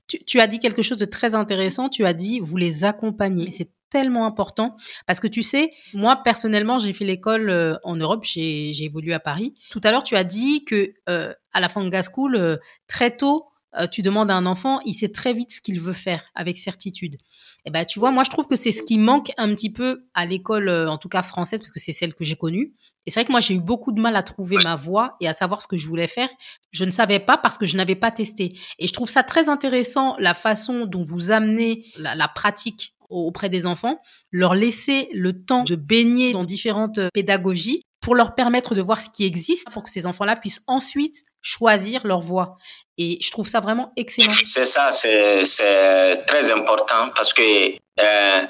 [0.08, 1.90] Tu, tu, as dit quelque chose de très intéressant.
[1.90, 3.50] Tu as dit, vous les accompagnez.
[3.50, 4.74] C'est tellement important
[5.06, 9.20] parce que tu sais, moi personnellement, j'ai fait l'école euh, en Europe, j'ai évolué à
[9.20, 9.54] Paris.
[9.70, 12.56] Tout à l'heure, tu as dit que euh, à la Fanga School, euh,
[12.88, 13.46] très tôt,
[13.90, 17.14] tu demandes à un enfant, il sait très vite ce qu'il veut faire avec certitude.
[17.14, 19.72] Et eh ben, tu vois, moi, je trouve que c'est ce qui manque un petit
[19.72, 22.74] peu à l'école, en tout cas française, parce que c'est celle que j'ai connue.
[23.06, 25.28] Et c'est vrai que moi, j'ai eu beaucoup de mal à trouver ma voie et
[25.28, 26.28] à savoir ce que je voulais faire.
[26.70, 28.58] Je ne savais pas parce que je n'avais pas testé.
[28.78, 33.48] Et je trouve ça très intéressant, la façon dont vous amenez la, la pratique auprès
[33.48, 38.82] des enfants, leur laisser le temps de baigner dans différentes pédagogies pour leur permettre de
[38.82, 42.56] voir ce qui existe pour que ces enfants-là puissent ensuite choisir leur voie.
[42.98, 44.28] Et je trouve ça vraiment excellent.
[44.44, 47.42] C'est ça, c'est très important parce que
[48.00, 48.40] euh,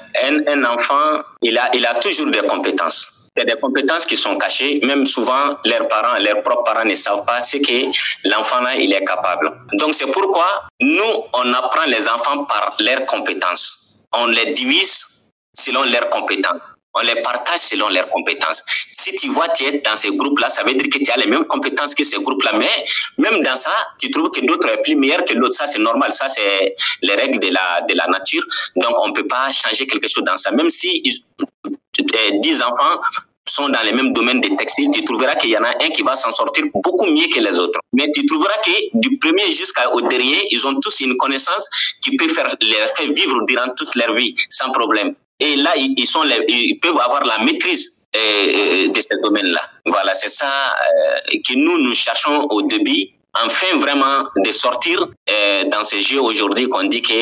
[0.47, 3.29] un, enfant, il a, toujours des compétences.
[3.35, 6.85] Il y a des compétences qui sont cachées, même souvent leurs parents, leurs propres parents
[6.85, 9.49] ne savent pas ce que l'enfant là il est capable.
[9.73, 10.45] Donc c'est pourquoi
[10.79, 13.82] nous on apprend les enfants par leurs compétences
[14.13, 16.61] on les divise selon leurs compétences.
[16.95, 18.63] On les partage selon leurs compétences.
[18.91, 21.25] Si tu vois, tu es dans ces groupes-là, ça veut dire que tu as les
[21.25, 22.51] mêmes compétences que ces groupes-là.
[22.55, 22.69] Mais
[23.17, 25.53] même dans ça, tu trouves que d'autres sont plus meilleurs que l'autre.
[25.53, 26.11] Ça, c'est normal.
[26.11, 28.43] Ça, c'est les règles de la, nature.
[28.75, 30.51] Donc, on ne peut pas changer quelque chose dans ça.
[30.51, 33.01] Même si 10 enfants
[33.45, 36.01] sont dans les mêmes domaines des textiles, tu trouveras qu'il y en a un qui
[36.01, 37.79] va s'en sortir beaucoup mieux que les autres.
[37.93, 41.69] Mais tu trouveras que du premier jusqu'au dernier, ils ont tous une connaissance
[42.01, 45.13] qui peut faire, les faire vivre durant toute leur vie sans problème.
[45.39, 49.61] Et là, ils, sont ils peuvent avoir la maîtrise euh, euh, de ce domaine-là.
[49.85, 55.63] Voilà, c'est ça euh, que nous, nous cherchons au début enfin vraiment de sortir euh,
[55.65, 57.13] dans ces jeux aujourd'hui qu'on dit que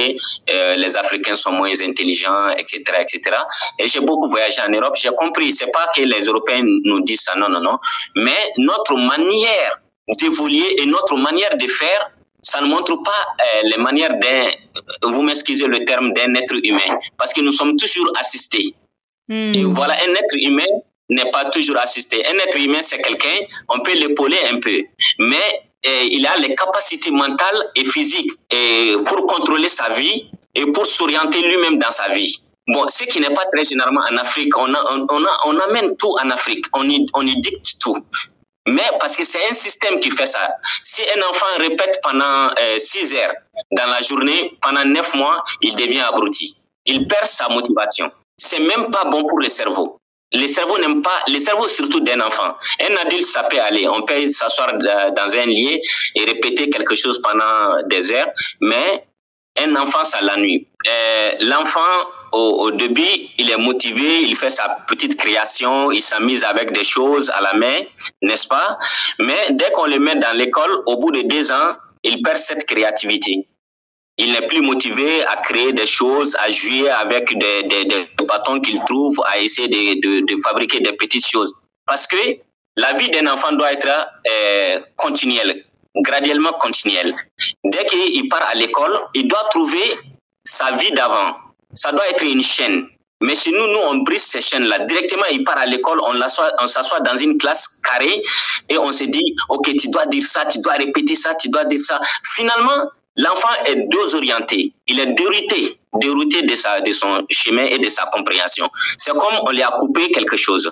[0.51, 3.37] euh, les Africains sont moins intelligents, etc., etc.
[3.79, 7.21] Et j'ai beaucoup voyagé en Europe, j'ai compris, c'est pas que les Européens nous disent
[7.21, 7.77] ça, non, non, non,
[8.15, 9.81] mais notre manière
[10.19, 14.49] d'évoluer et notre manière de faire, ça ne montre pas euh, les manières d'un,
[15.03, 18.75] vous m'excusez le terme, d'un être humain, parce que nous sommes toujours assistés.
[19.29, 19.53] Hmm.
[19.53, 20.65] Et voilà, un être humain
[21.09, 22.25] n'est pas toujours assisté.
[22.25, 24.81] Un être humain, c'est quelqu'un, on peut l'épauler un peu,
[25.19, 28.31] mais il a les capacités mentales et physiques
[29.05, 32.41] pour contrôler sa vie et pour s'orienter lui-même dans sa vie.
[32.67, 36.13] Bon, ce qui n'est pas très généralement en Afrique, on, on, on, on, amène tout
[36.23, 37.97] en Afrique, on y, on y dicte tout.
[38.67, 40.55] Mais parce que c'est un système qui fait ça.
[40.83, 43.33] Si un enfant répète pendant 6 euh, heures
[43.71, 46.55] dans la journée, pendant 9 mois, il devient abruti.
[46.85, 48.11] Il perd sa motivation.
[48.37, 49.97] C'est même pas bon pour le cerveau.
[50.33, 52.55] Le cerveau n'aime pas, le cerveau surtout d'un enfant.
[52.79, 53.87] Un adulte, ça peut aller.
[53.87, 55.81] On peut s'asseoir dans un lit
[56.15, 58.29] et répéter quelque chose pendant des heures,
[58.61, 59.05] mais
[59.59, 60.67] un enfant, ça l'ennuie.
[60.87, 61.79] Euh, l'enfant,
[62.31, 63.01] au, au, début,
[63.37, 67.53] il est motivé, il fait sa petite création, il s'amuse avec des choses à la
[67.55, 67.81] main,
[68.21, 68.77] n'est-ce pas?
[69.19, 71.71] Mais dès qu'on le met dans l'école, au bout de deux ans,
[72.03, 73.47] il perd cette créativité
[74.17, 78.79] il n'est plus motivé à créer des choses, à jouer avec des, des, bâtons qu'il
[78.83, 81.55] trouve, à essayer de, de, fabriquer des petites choses.
[81.85, 82.17] Parce que
[82.77, 85.55] la vie d'un enfant doit être euh, continuelle.
[85.95, 87.13] graduellement continuelle.
[87.63, 89.83] Dès qu'il part à l'école, il doit trouver
[90.43, 91.33] sa vie d'avant.
[91.73, 92.87] Ça doit être une chaîne.
[93.21, 94.79] Mais chez nous, nous, on brise ces chaînes-là.
[94.85, 98.21] Directement, il part à l'école, on s'assoit dans une classe carrée
[98.67, 101.65] et on se dit, OK, tu dois dire ça, tu dois répéter ça, tu dois
[101.65, 101.99] dire ça.
[102.23, 104.73] Finalement, l'enfant est désorienté.
[104.87, 108.69] Il est dérouté, dérouté de, sa, de son chemin et de sa compréhension.
[108.97, 110.71] C'est comme on lui a coupé quelque chose.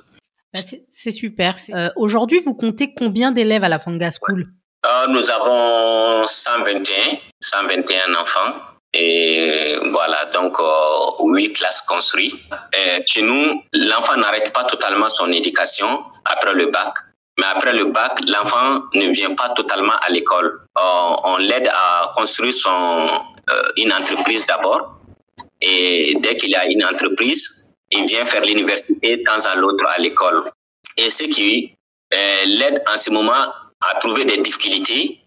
[0.53, 1.55] Bah, c'est super.
[1.73, 4.43] Euh, aujourd'hui, vous comptez combien d'élèves à la Fanga School?
[4.85, 8.55] Euh, Nous avons 121, 121 enfants.
[8.91, 12.39] Et voilà, donc euh, huit classes construites.
[12.73, 16.93] Et chez nous, l'enfant n'arrête pas totalement son éducation après le bac.
[17.39, 20.59] Mais après le bac, l'enfant ne vient pas totalement à l'école.
[21.23, 23.07] on l'aide à construire son,
[23.77, 24.99] une entreprise d'abord.
[25.61, 29.99] Et dès qu'il a une entreprise, il vient faire l'université de temps à l'autre à
[29.99, 30.51] l'école.
[30.97, 31.73] Et ce qui
[32.13, 35.19] euh, l'aide en ce moment à trouver des difficultés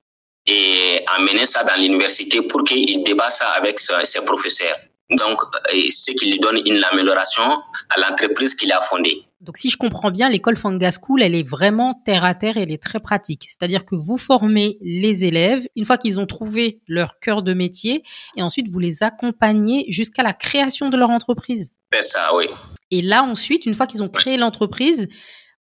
[0.47, 4.77] et à mener ça dans l'université pour qu'il débat ça avec ses professeurs.
[5.11, 5.41] Donc,
[5.73, 9.23] euh, ce qui lui donne une amélioration à l'entreprise qu'il a fondée.
[9.43, 12.71] Donc, si je comprends bien, l'école Fanga School, elle est vraiment terre à terre, elle
[12.71, 13.47] est très pratique.
[13.49, 18.05] C'est-à-dire que vous formez les élèves une fois qu'ils ont trouvé leur cœur de métier
[18.37, 21.71] et ensuite vous les accompagnez jusqu'à la création de leur entreprise.
[21.93, 22.47] C'est ça, oui.
[22.93, 25.09] Et là, ensuite, une fois qu'ils ont créé l'entreprise,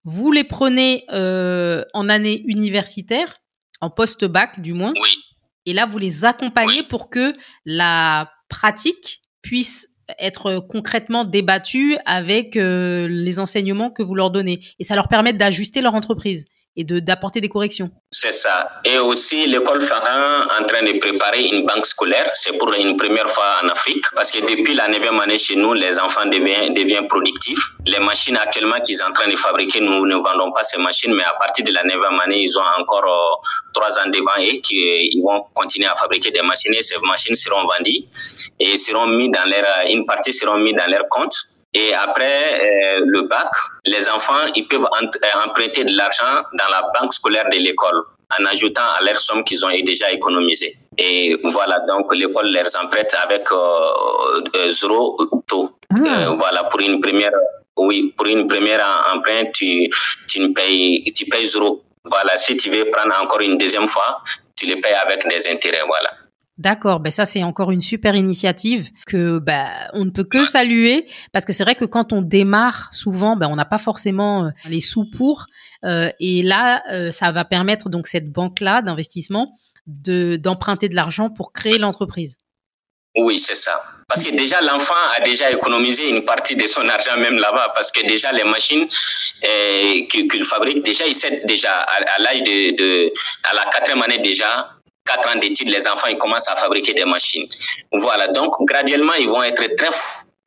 [0.03, 3.37] vous les prenez euh, en année universitaire,
[3.81, 4.93] en post-bac du moins.
[5.01, 5.19] Oui.
[5.67, 7.33] Et là, vous les accompagnez pour que
[7.65, 14.61] la pratique puisse être concrètement débattue avec euh, les enseignements que vous leur donnez.
[14.79, 16.47] Et ça leur permet d'ajuster leur entreprise
[16.79, 17.91] et d'apporter des corrections.
[18.09, 18.71] C'est ça.
[18.85, 22.31] Et aussi, l'école Farin en train de préparer une banque scolaire.
[22.33, 24.05] C'est pour une première fois en Afrique.
[24.15, 27.59] Parce que depuis la 9e année chez nous, les enfants deviennent, deviennent productifs.
[27.87, 31.13] Les machines actuellement qu'ils sont en train de fabriquer, nous ne vendons pas ces machines,
[31.13, 34.61] mais à partir de la 9e année, ils ont encore euh, trois ans devant et
[34.61, 38.05] qu'ils vont continuer à fabriquer des machines et ces machines seront vendues
[38.61, 41.35] et seront mis dans leur, une partie seront mis dans leur compte
[41.75, 43.51] et après euh, le bac,
[43.85, 48.03] les enfants, ils peuvent euh, emprunter de l'argent dans la banque scolaire de l'école
[48.39, 50.75] en ajoutant à leur somme qu'ils ont déjà économisée.
[50.97, 55.71] Et voilà, donc l'école les emprunte avec euh, zéro taux.
[55.91, 56.27] Ah.
[56.37, 57.33] voilà, pour une première,
[57.77, 59.89] oui, pour une première empreinte, tu,
[60.27, 61.83] tu, payes, tu payes zéro.
[62.05, 64.23] Voilà, si tu veux prendre encore une deuxième fois,
[64.57, 65.85] tu le payes avec des intérêts.
[65.87, 66.11] Voilà.
[66.59, 71.07] D'accord, ben ça c'est encore une super initiative que ben, on ne peut que saluer
[71.33, 74.51] parce que c'est vrai que quand on démarre souvent ben on n'a pas forcément euh,
[74.69, 75.47] les sous pour
[75.85, 80.97] euh, et là euh, ça va permettre donc cette banque là d'investissement de d'emprunter de
[80.97, 82.39] l'argent pour créer l'entreprise.
[83.17, 83.81] Oui, c'est ça.
[84.07, 87.73] Parce que déjà, l'enfant a déjà économisé une partie de son argent même là-bas.
[87.75, 88.87] Parce que déjà, les machines
[90.09, 93.13] qu'il fabrique, déjà, il sait déjà à, l'âge de, de,
[93.51, 94.78] à la quatrième année déjà,
[95.09, 97.49] quatre ans d'études, les enfants ils commencent à fabriquer des machines.
[97.93, 99.91] Voilà, donc graduellement, ils vont être très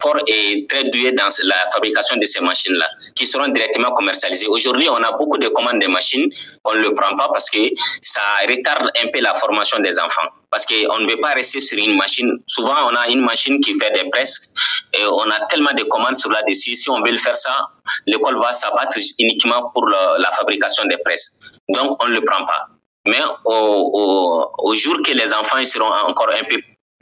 [0.01, 4.47] forts et très doués dans la fabrication de ces machines-là, qui seront directement commercialisées.
[4.47, 6.27] Aujourd'hui, on a beaucoup de commandes de machines,
[6.65, 7.59] on ne le prend pas parce que
[8.01, 10.27] ça retarde un peu la formation des enfants.
[10.49, 12.29] Parce qu'on ne veut pas rester sur une machine.
[12.45, 14.49] Souvent, on a une machine qui fait des presses
[14.93, 16.75] et on a tellement de commandes sur là-dessus.
[16.75, 17.69] Si on veut le faire ça,
[18.05, 21.37] l'école va s'abattre uniquement pour la fabrication des presses.
[21.69, 22.67] Donc, on ne le prend pas.
[23.07, 26.57] Mais au, au, jour que les enfants seront encore un peu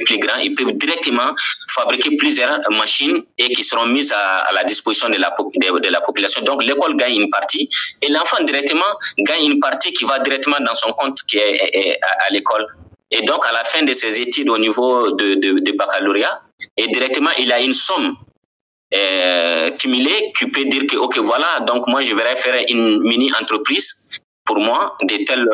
[0.06, 1.36] plus grands, ils peuvent directement
[1.72, 6.42] fabriquer plusieurs machines et qui seront mises à, la disposition de la, de, la population.
[6.44, 7.70] Donc l'école gagne une partie
[8.02, 12.32] et l'enfant directement gagne une partie qui va directement dans son compte qui est, à,
[12.32, 12.66] l'école.
[13.12, 16.42] Et donc à la fin de ses études au niveau de, de, baccalauréat,
[16.78, 18.16] et directement il a une somme
[18.94, 23.32] euh, cumulée qui peut dire que ok voilà donc moi je vais faire une mini
[23.40, 24.10] entreprise
[24.46, 25.48] pour moi de tels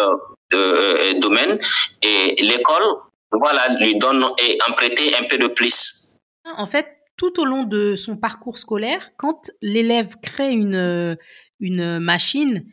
[0.54, 1.60] euh, domaine
[2.02, 2.84] et l'école
[3.32, 6.18] voilà lui donne et emprunter un peu de plus.
[6.58, 11.18] En fait, tout au long de son parcours scolaire, quand l'élève crée une
[11.60, 12.66] une machine,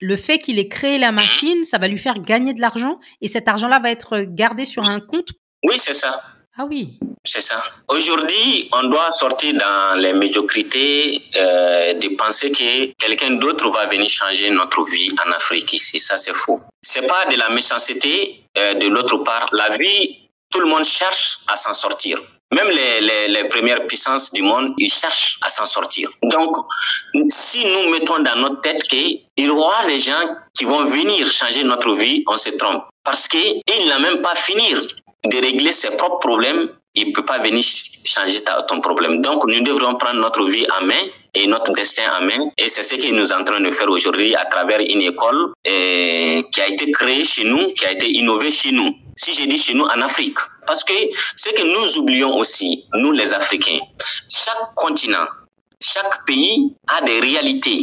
[0.00, 3.28] le fait qu'il ait créé la machine, ça va lui faire gagner de l'argent et
[3.28, 5.28] cet argent-là va être gardé sur un compte.
[5.62, 6.20] Oui, c'est ça.
[6.56, 6.98] Ah oui.
[7.24, 7.62] C'est ça.
[7.88, 14.08] Aujourd'hui, on doit sortir dans les médiocrités euh, de penser que quelqu'un d'autre va venir
[14.08, 16.00] changer notre vie en Afrique ici.
[16.00, 16.60] Ça, c'est faux.
[16.80, 19.46] C'est pas de la méchanceté euh, de l'autre part.
[19.52, 20.18] La vie,
[20.50, 22.18] tout le monde cherche à s'en sortir.
[22.52, 26.10] Même les, les, les, premières puissances du monde, ils cherchent à s'en sortir.
[26.24, 26.54] Donc,
[27.30, 31.62] si nous mettons dans notre tête qu'il y aura des gens qui vont venir changer
[31.62, 32.82] notre vie, on se trompe.
[33.04, 34.82] Parce qu'il n'a même pas finir
[35.24, 37.64] de régler ses propres problèmes, il ne peut pas venir
[38.04, 39.20] changer ton problème.
[39.20, 41.02] Donc, nous devrons prendre notre vie en main
[41.34, 42.50] et notre destin en main.
[42.58, 45.52] Et c'est ce que nous sommes en train de faire aujourd'hui à travers une école
[45.64, 48.94] qui a été créée chez nous, qui a été innovée chez nous.
[49.16, 50.94] Si je dis chez nous en Afrique, parce que
[51.36, 53.80] ce que nous oublions aussi, nous les Africains,
[54.28, 55.26] chaque continent,
[55.80, 57.80] chaque pays a des réalités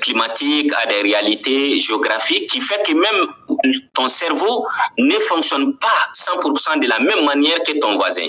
[0.00, 3.26] climatique, à des réalités géographiques qui fait que même
[3.92, 4.66] ton cerveau
[4.98, 8.28] ne fonctionne pas 100% de la même manière que ton voisin.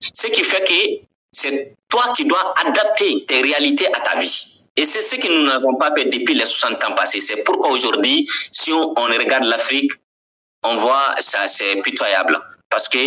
[0.00, 4.48] Ce qui fait que c'est toi qui dois adapter tes réalités à ta vie.
[4.76, 7.20] Et c'est ce que nous n'avons pas fait depuis les 60 ans passés.
[7.20, 9.92] C'est pourquoi aujourd'hui, si on, regarde l'Afrique,
[10.64, 12.38] on voit ça, c'est pitoyable.
[12.70, 12.98] Parce que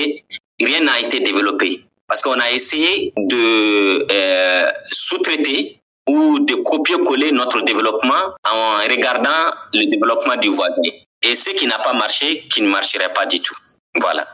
[0.59, 1.83] rien n'a été développé.
[2.07, 9.89] Parce qu'on a essayé de euh, sous-traiter ou de copier-coller notre développement en regardant le
[9.89, 10.75] développement du voisin.
[11.23, 13.55] Et ce qui n'a pas marché, qui ne marcherait pas du tout.
[13.99, 14.27] Voilà.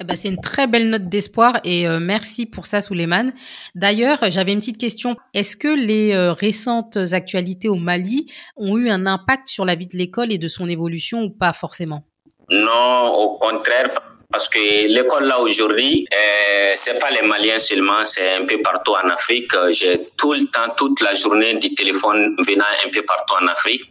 [0.00, 3.32] Eh ben, c'est une très belle note d'espoir et euh, merci pour ça, Souleymane.
[3.76, 5.12] D'ailleurs, j'avais une petite question.
[5.34, 8.26] Est-ce que les euh, récentes actualités au Mali
[8.56, 11.52] ont eu un impact sur la vie de l'école et de son évolution ou pas
[11.52, 12.02] forcément?
[12.50, 13.90] Non, au contraire,
[14.34, 18.90] parce que l'école là aujourd'hui, euh, c'est pas les Maliens seulement, c'est un peu partout
[18.90, 19.52] en Afrique.
[19.70, 23.82] J'ai tout le temps, toute la journée du téléphone venant un peu partout en Afrique.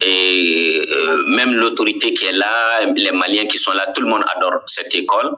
[0.00, 4.22] Et euh, même l'autorité qui est là, les Maliens qui sont là, tout le monde
[4.36, 5.34] adore cette école.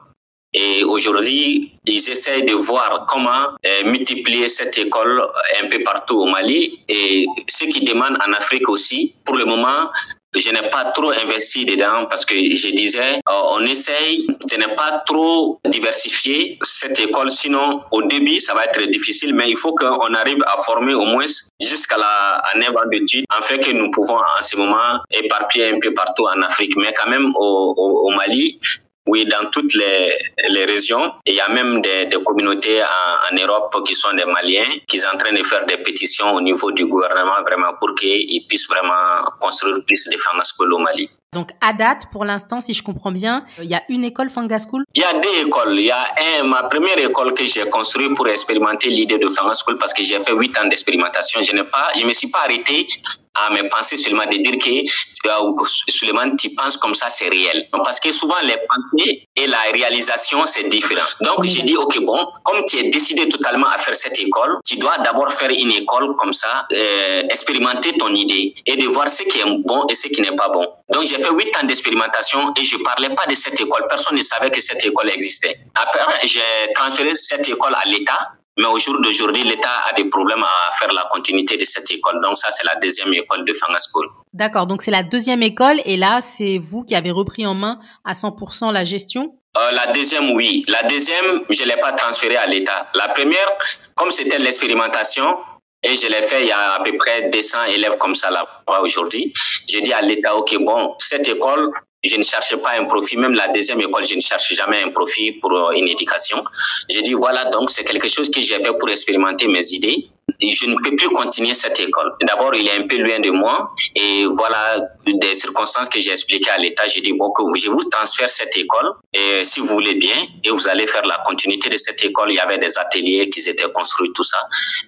[0.53, 5.19] Et aujourd'hui, ils essayent de voir comment euh, multiplier cette école
[5.63, 6.79] un peu partout au Mali.
[6.89, 9.89] Et ce qu'ils demandent en Afrique aussi, pour le moment,
[10.35, 14.75] je n'ai pas trop investi dedans parce que je disais, euh, on essaye de ne
[14.75, 19.73] pas trop diversifier cette école, sinon au début ça va être difficile, mais il faut
[19.75, 21.25] qu'on arrive à former au moins
[21.61, 25.69] jusqu'à la à 9 ans d'études, en fait que nous pouvons en ce moment éparpiller
[25.73, 28.59] un peu partout en Afrique, mais quand même au, au, au Mali,
[29.07, 30.17] oui, dans toutes les,
[30.49, 31.11] les régions.
[31.25, 34.99] il y a même des, des communautés en, en, Europe qui sont des Maliens qui
[34.99, 38.69] sont en train de faire des pétitions au niveau du gouvernement vraiment pour qu'ils puissent
[38.69, 41.09] vraiment construire plus de Fanga School au Mali.
[41.33, 44.59] Donc à date, pour l'instant, si je comprends bien, il y a une école Fanga
[44.59, 45.79] School Il y a deux écoles.
[45.79, 46.05] Il y a
[46.39, 50.03] un, ma première école que j'ai construite pour expérimenter l'idée de Fanga School parce que
[50.03, 51.41] j'ai fait huit ans d'expérimentation.
[51.41, 52.87] Je n'ai pas, je me suis pas arrêté
[53.35, 57.67] à me penser seulement de dire que Suleiman, tu penses comme ça, c'est réel.
[57.71, 61.05] Parce que souvent les pensées et la réalisation, c'est différent.
[61.21, 64.77] Donc j'ai dit, ok, bon, comme tu es décidé totalement à faire cette école, tu
[64.77, 69.23] dois d'abord faire une école comme ça, euh, expérimenter ton idée et de voir ce
[69.23, 70.67] qui est bon et ce qui n'est pas bon.
[70.91, 73.85] Donc j'ai fait huit ans d'expérimentation et je parlais pas de cette école.
[73.89, 75.59] Personne ne savait que cette école existait.
[75.75, 76.41] Après, j'ai
[76.75, 80.91] transféré cette école à l'État mais au jour d'aujourd'hui, l'État a des problèmes à faire
[80.93, 82.19] la continuité de cette école.
[82.21, 84.07] Donc ça, c'est la deuxième école de Fanga School.
[84.33, 87.79] D'accord, donc c'est la deuxième école et là, c'est vous qui avez repris en main
[88.05, 89.35] à 100% la gestion?
[89.57, 90.65] Euh, la deuxième, oui.
[90.67, 92.87] La deuxième, je ne l'ai pas transférée à l'État.
[92.95, 93.47] La première,
[93.95, 95.37] comme c'était l'expérimentation,
[95.83, 98.79] et je l'ai fait il y a à peu près 200 élèves comme ça là-bas
[98.81, 99.33] aujourd'hui,
[99.67, 101.71] j'ai dit à l'État, OK, bon, cette école,
[102.03, 103.17] je ne cherche pas un profit.
[103.17, 106.43] Même la deuxième école, je ne cherche jamais un profit pour euh, une éducation.
[106.89, 110.09] J'ai dit, voilà, donc c'est quelque chose que j'ai fait pour expérimenter mes idées
[110.41, 112.13] je ne peux plus continuer cette école.
[112.25, 116.49] D'abord, il est un peu loin de moi et voilà des circonstances que j'ai expliquées
[116.51, 116.87] à l'État.
[116.87, 120.49] J'ai dit, bon, que je vous transfère cette école et si vous voulez bien et
[120.49, 122.31] vous allez faire la continuité de cette école.
[122.31, 124.37] Il y avait des ateliers qui étaient construits, tout ça.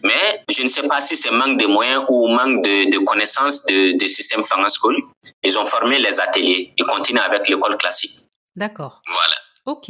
[0.04, 3.66] Mais je ne sais pas si c'est manque de moyens ou manque de, de connaissances
[3.66, 4.98] de, de système Fanga School.
[5.44, 6.74] Ils ont formé les ateliers.
[6.78, 8.20] Ils continuent avec l'école classique.
[8.56, 9.02] D'accord.
[9.08, 9.36] Voilà.
[9.66, 9.90] Ok.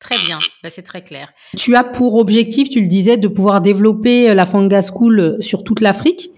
[0.00, 1.32] Très bien, bah, c'est très clair.
[1.56, 5.40] Tu as pour objectif, tu le disais, de pouvoir développer euh, la Fanga School euh,
[5.40, 6.30] sur toute l'Afrique.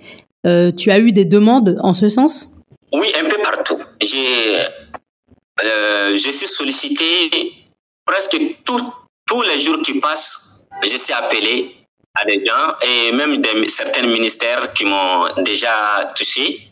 [0.47, 2.53] Euh, tu as eu des demandes en ce sens?
[2.93, 3.79] Oui, un peu partout.
[4.01, 4.57] J'ai,
[5.65, 7.53] euh, je suis sollicité
[8.07, 10.67] presque tous les jours qui passent.
[10.83, 11.77] Je suis appelé
[12.15, 16.67] à des gens et même des, certains ministères qui m'ont déjà touché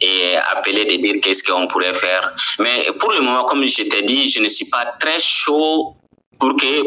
[0.00, 2.34] et appelé de dire qu'est-ce qu'on pourrait faire.
[2.58, 5.94] Mais pour le moment, comme je t'ai dit, je ne suis pas très chaud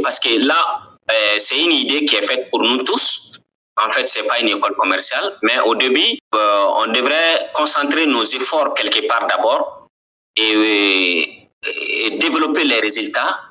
[0.04, 3.32] parce que là, euh, c'est une idée qui est faite pour nous tous.
[3.78, 8.24] En fait, c'est pas une école commerciale, mais au début, euh, on devrait concentrer nos
[8.24, 9.88] efforts quelque part d'abord
[10.38, 11.50] et,
[12.04, 13.42] et, développer les résultats.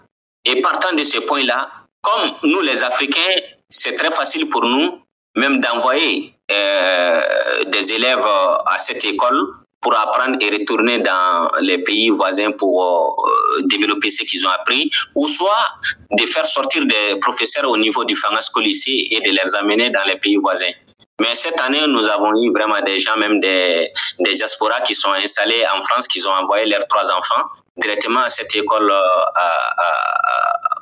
[0.47, 1.71] Et partant de ce point-là,
[2.03, 3.35] comme nous les Africains,
[3.69, 5.01] c'est très facile pour nous
[5.37, 7.21] même d'envoyer euh,
[7.67, 8.27] des élèves
[8.67, 9.55] à cette école
[9.85, 14.91] pour apprendre et retourner dans les pays voisins pour euh, développer ce qu'ils ont appris,
[15.15, 15.67] ou soit
[16.11, 19.91] de faire sortir des professeurs au niveau du Fanga School ici et de les amener
[19.91, 20.75] dans les pays voisins.
[21.21, 23.89] Mais cette année, nous avons eu vraiment des gens, même des,
[24.21, 27.45] des diasporas qui sont installés en France, qui ont envoyé leurs trois enfants
[27.77, 29.49] directement à cette école euh, à,
[29.87, 29.91] à,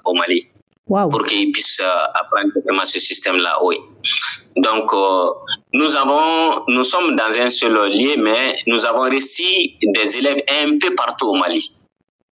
[0.05, 0.47] au Mali.
[0.87, 1.83] pour qu'ils puissent
[2.15, 2.51] apprendre
[2.85, 3.59] ce système-là.
[3.63, 3.77] Oui.
[4.57, 4.93] Donc,
[5.73, 10.79] nous avons, nous sommes dans un seul lieu, mais nous avons réussi des élèves un
[10.79, 11.83] peu partout au Mali.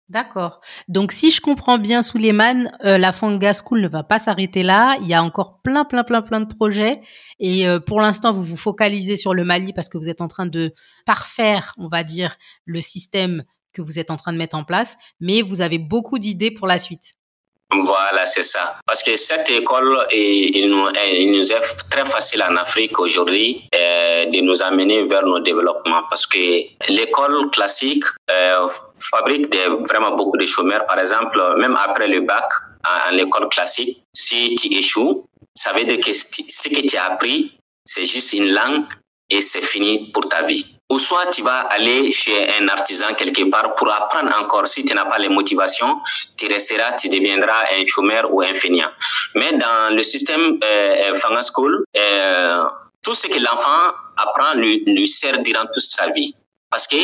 [0.09, 0.59] D'accord.
[0.87, 4.97] Donc si je comprends bien Souleymane, euh, la Fanga School ne va pas s'arrêter là.
[5.01, 6.99] Il y a encore plein, plein, plein, plein de projets.
[7.39, 10.27] Et euh, pour l'instant, vous vous focalisez sur le Mali parce que vous êtes en
[10.27, 10.73] train de
[11.05, 12.35] parfaire, on va dire,
[12.65, 14.97] le système que vous êtes en train de mettre en place.
[15.19, 17.13] Mais vous avez beaucoup d'idées pour la suite.
[17.71, 18.79] Voilà, c'est ça.
[18.85, 24.25] Parce que cette école, il nous, il nous est très facile en Afrique aujourd'hui euh,
[24.25, 26.01] de nous amener vers nos développements.
[26.09, 26.37] Parce que
[26.89, 28.67] l'école classique euh,
[29.11, 30.87] fabrique des, vraiment beaucoup de chômeurs.
[30.87, 32.49] Par exemple, même après le bac,
[32.87, 37.05] en, en école classique, si tu échoues, ça veut dire que ce que tu as
[37.05, 37.51] appris,
[37.85, 38.85] c'est juste une langue
[39.29, 43.43] et c'est fini pour ta vie ou soit tu vas aller chez un artisan quelque
[43.49, 44.65] part pour apprendre encore.
[44.67, 46.01] Si tu n'as pas les motivations,
[46.35, 48.89] tu resteras, tu deviendras un chômeur ou un feignant.
[49.35, 52.63] Mais dans le système euh, Fanga School, euh,
[53.03, 56.33] tout ce que l'enfant apprend lui, lui sert durant toute sa vie.
[56.71, 56.97] Parce que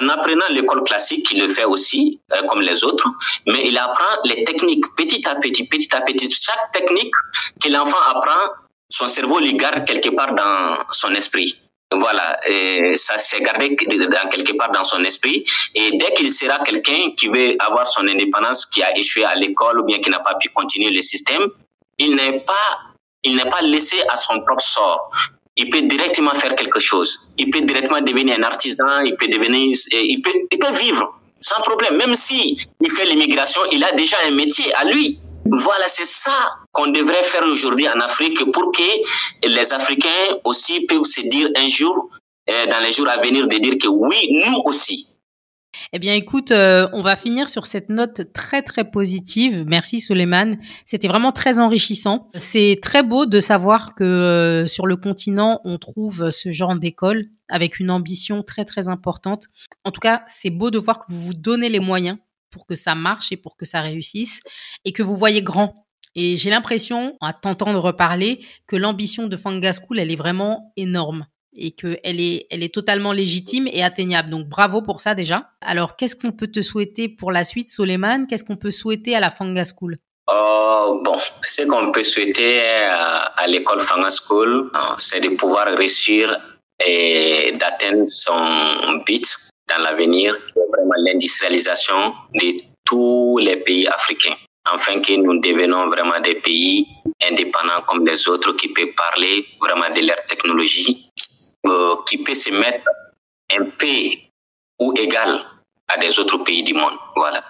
[0.00, 3.08] en apprenant l'école classique, il le fait aussi, euh, comme les autres,
[3.46, 6.30] mais il apprend les techniques petit à petit, petit à petit.
[6.30, 7.12] Chaque technique
[7.60, 8.52] que l'enfant apprend,
[8.88, 11.61] son cerveau le garde quelque part dans son esprit.
[11.96, 12.36] Voilà,
[12.96, 15.44] ça s'est gardé dans quelque part dans son esprit.
[15.74, 19.80] Et dès qu'il sera quelqu'un qui veut avoir son indépendance, qui a échoué à l'école
[19.80, 21.46] ou bien qui n'a pas pu continuer le système,
[21.98, 22.78] il n'est pas,
[23.22, 25.10] il n'est pas laissé à son propre sort.
[25.56, 27.34] Il peut directement faire quelque chose.
[27.36, 29.02] Il peut directement devenir un artisan.
[29.04, 31.96] Il peut devenir, il peut vivre sans problème.
[31.96, 35.18] Même si il fait l'immigration, il a déjà un métier à lui.
[35.44, 41.14] Voilà, c'est ça qu'on devrait faire aujourd'hui en Afrique pour que les Africains aussi puissent
[41.14, 42.08] se dire un jour,
[42.48, 45.08] euh, dans les jours à venir, de dire que oui, nous aussi,
[45.92, 49.64] eh bien, écoute, euh, on va finir sur cette note très très positive.
[49.66, 50.56] Merci Suleiman.
[50.86, 52.30] C'était vraiment très enrichissant.
[52.34, 57.26] C'est très beau de savoir que euh, sur le continent, on trouve ce genre d'école
[57.48, 59.44] avec une ambition très très importante.
[59.84, 62.18] En tout cas, c'est beau de voir que vous vous donnez les moyens
[62.52, 64.40] pour que ça marche et pour que ça réussisse
[64.84, 65.74] et que vous voyez grand.
[66.14, 71.26] Et j'ai l'impression, à t'entendre reparler, que l'ambition de Fanga School, elle est vraiment énorme
[71.54, 74.30] et qu'elle est, elle est totalement légitime et atteignable.
[74.30, 75.50] Donc bravo pour ça déjà.
[75.60, 79.20] Alors qu'est-ce qu'on peut te souhaiter pour la suite, Soleiman Qu'est-ce qu'on peut souhaiter à
[79.20, 79.98] la Fanga School?
[80.30, 86.38] Oh, bon, ce qu'on peut souhaiter à, l'école Fanga School, hein, c'est de pouvoir réussir
[86.84, 89.36] et d'atteindre son but
[89.78, 96.86] l'avenir, vraiment l'industrialisation de tous les pays africains, afin que nous devenons vraiment des pays
[97.30, 101.08] indépendants comme les autres qui peuvent parler vraiment de leur technologie,
[101.66, 102.88] euh, qui peuvent se mettre
[103.52, 103.86] un peu
[104.80, 105.40] ou égal
[105.88, 106.94] à des autres pays du monde.
[107.16, 107.42] Voilà.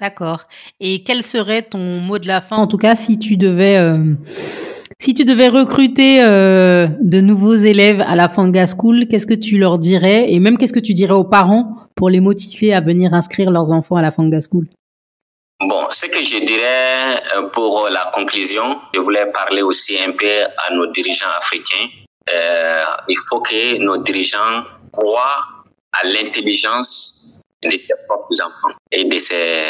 [0.00, 0.42] D'accord.
[0.80, 4.14] Et quel serait ton mot de la fin, en tout cas, si tu devais euh,
[5.02, 9.58] si tu devais recruter euh, de nouveaux élèves à la Fanga School, qu'est-ce que tu
[9.58, 10.26] leur dirais?
[10.28, 13.72] Et même qu'est-ce que tu dirais aux parents pour les motiver à venir inscrire leurs
[13.72, 14.68] enfants à la Fanga School?
[15.58, 20.44] Bon, ce que je dirais euh, pour la conclusion, je voulais parler aussi un peu
[20.68, 21.88] à nos dirigeants africains.
[22.32, 25.48] Euh, il faut que nos dirigeants croient
[26.00, 29.64] à l'intelligence de ses propres enfants et de ses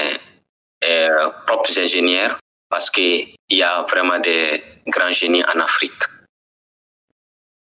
[1.47, 2.37] propres ingénieurs
[2.73, 6.03] parce qu'il y a vraiment des grands génies en Afrique.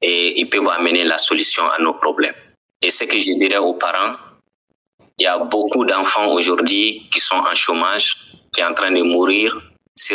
[0.00, 2.34] Et ils peuvent amener la solution à nos problèmes.
[2.80, 4.12] Et ce que je dirais aux parents,
[5.18, 9.02] il y a beaucoup d'enfants aujourd'hui qui sont en chômage, qui sont en train de
[9.02, 9.54] mourir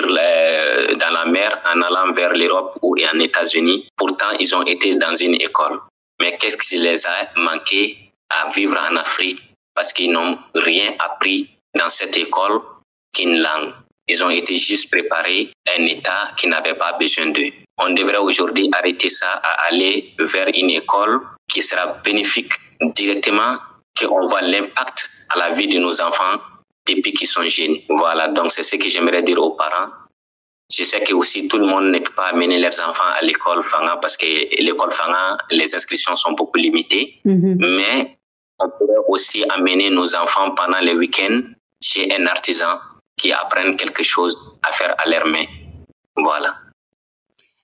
[0.02, 3.88] dans la mer en allant vers l'Europe ou en États-Unis.
[3.96, 5.80] Pourtant, ils ont été dans une école.
[6.20, 9.42] Mais qu'est-ce qui les a manqué à vivre en Afrique?
[9.76, 12.62] Parce qu'ils n'ont rien appris dans cette école
[13.14, 13.74] qu'une langue.
[14.12, 17.52] Ils ont été juste préparés un État qui n'avait pas besoin d'eux.
[17.78, 22.52] On devrait aujourd'hui arrêter ça à aller vers une école qui sera bénéfique
[22.94, 23.56] directement,
[23.98, 26.42] qu'on voit l'impact à la vie de nos enfants
[26.86, 27.78] depuis qu'ils sont jeunes.
[27.88, 29.92] Voilà, donc c'est ce que j'aimerais dire aux parents.
[30.70, 33.64] Je sais que aussi tout le monde ne peut pas amener leurs enfants à l'école
[33.64, 34.26] Fanga parce que
[34.62, 37.16] l'école Fanga, les inscriptions sont beaucoup limitées.
[37.26, 37.56] Mm-hmm.
[37.78, 38.18] Mais
[38.60, 41.44] on pourrait aussi amener nos enfants pendant les week-ends
[41.82, 42.78] chez un artisan
[43.18, 45.26] qui apprennent quelque chose à faire à leurs.
[46.16, 46.56] Voilà.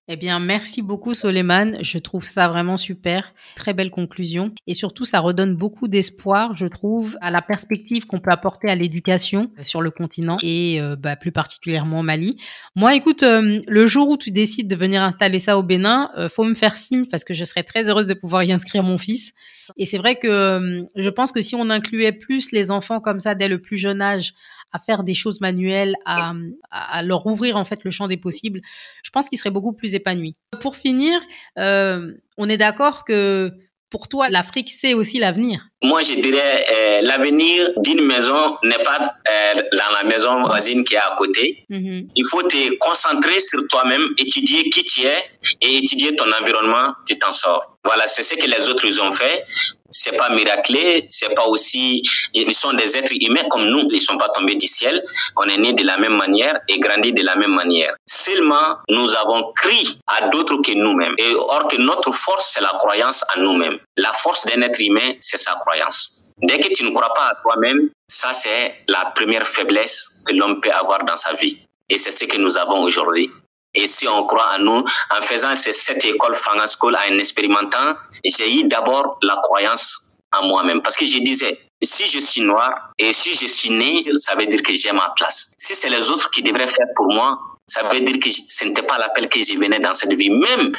[0.10, 1.80] Eh bien, merci beaucoup, Soleiman.
[1.82, 3.34] Je trouve ça vraiment super.
[3.58, 4.54] Très belle conclusion.
[4.66, 8.76] Et surtout, ça redonne beaucoup d'espoir, je trouve, à la perspective qu'on peut apporter à
[8.76, 12.38] l'éducation euh, sur le continent et euh, bah, plus particulièrement au Mali.
[12.74, 16.46] Moi, écoute, euh, le jour où tu décides de venir installer ça au Bénin, faut
[16.46, 19.34] me faire signe parce que je serais très heureuse de pouvoir y inscrire mon fils.
[19.76, 23.36] Et c'est vrai que je pense que si on incluait plus les enfants comme ça
[23.36, 24.34] dès le plus jeune âge
[24.72, 26.34] à faire des choses manuelles, à,
[26.72, 28.62] à, leur ouvrir en fait le champ des possibles,
[29.04, 30.34] je pense qu'ils seraient beaucoup plus épanouis.
[30.62, 31.22] Pour finir,
[31.58, 33.52] euh, on est d'accord que
[33.90, 35.70] pour toi, l'Afrique, c'est aussi l'avenir.
[35.82, 40.96] Moi, je dirais, euh, l'avenir d'une maison n'est pas euh, dans la maison voisine qui
[40.96, 41.64] est à côté.
[41.70, 42.08] Mm-hmm.
[42.14, 45.24] Il faut te concentrer sur toi-même, étudier qui tu es
[45.62, 47.78] et étudier ton environnement, tu t'en sors.
[47.86, 49.46] Voilà, c'est ce que les autres ont fait
[49.90, 52.02] c'est pas miraculé, c'est pas aussi,
[52.34, 55.04] ils sont des êtres humains comme nous, ils sont pas tombés du ciel,
[55.38, 57.94] on est nés de la même manière et grandi de la même manière.
[58.06, 61.16] Seulement, nous avons crié à d'autres que nous-mêmes.
[61.18, 63.78] Et or que notre force, c'est la croyance en nous-mêmes.
[63.98, 66.26] La force d'un être humain, c'est sa croyance.
[66.42, 70.60] Dès que tu ne crois pas à toi-même, ça c'est la première faiblesse que l'homme
[70.62, 71.58] peut avoir dans sa vie.
[71.90, 73.32] Et c'est ce que nous avons aujourd'hui.
[73.78, 74.84] Et si on croit en nous,
[75.18, 80.82] en faisant cette école Fanga School, en expérimentant, j'ai eu d'abord la croyance en moi-même.
[80.82, 84.48] Parce que je disais, si je suis noir et si je suis né, ça veut
[84.48, 85.52] dire que j'ai ma place.
[85.60, 88.82] Si c'est les autres qui devraient faire pour moi, ça veut dire que ce n'était
[88.82, 90.32] pas l'appel que je venais dans cette vie.
[90.32, 90.72] Même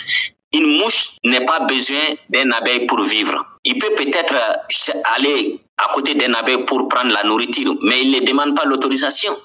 [0.53, 3.46] une mouche n'a pas besoin d'un abeille pour vivre.
[3.64, 4.34] Il peut peut-être
[5.16, 9.36] aller à côté d'un abeille pour prendre la nourriture, mais il ne demande pas l'autorisation.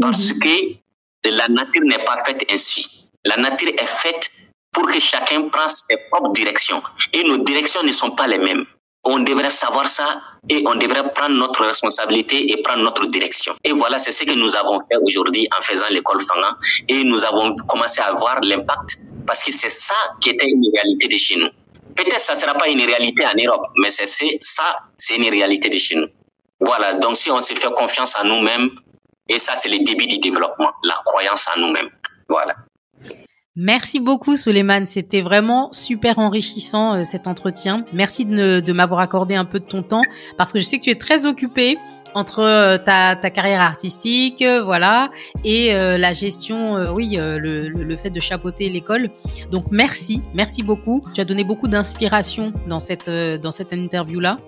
[0.00, 0.38] Parce mhm.
[0.38, 2.99] que la nature n'est pas faite ainsi.
[3.24, 4.30] La nature est faite
[4.72, 6.82] pour que chacun prenne ses propres directions.
[7.12, 8.64] Et nos directions ne sont pas les mêmes.
[9.04, 13.54] On devrait savoir ça et on devrait prendre notre responsabilité et prendre notre direction.
[13.64, 16.56] Et voilà, c'est ce que nous avons fait aujourd'hui en faisant l'école Fanga.
[16.88, 21.08] Et nous avons commencé à voir l'impact parce que c'est ça qui était une réalité
[21.08, 21.48] de chez nous.
[21.96, 24.06] Peut-être que ça ne sera pas une réalité en Europe, mais c'est
[24.40, 26.08] ça, c'est une réalité de chez nous.
[26.60, 28.70] Voilà, donc si on se fait confiance en nous-mêmes,
[29.28, 31.90] et ça c'est le début du développement, la croyance en nous-mêmes.
[32.28, 32.54] Voilà.
[33.56, 37.84] Merci beaucoup Soleiman, c'était vraiment super enrichissant euh, cet entretien.
[37.92, 40.04] Merci de, de m'avoir accordé un peu de ton temps
[40.38, 41.76] parce que je sais que tu es très occupé
[42.14, 45.10] entre euh, ta, ta, carrière artistique, euh, voilà,
[45.42, 49.10] et la gestion, oui, le, le, fait de chapeauter l'école.
[49.50, 51.04] Donc merci, merci beaucoup.
[51.12, 54.38] Tu as donné beaucoup d'inspiration dans cette dans cette interview là,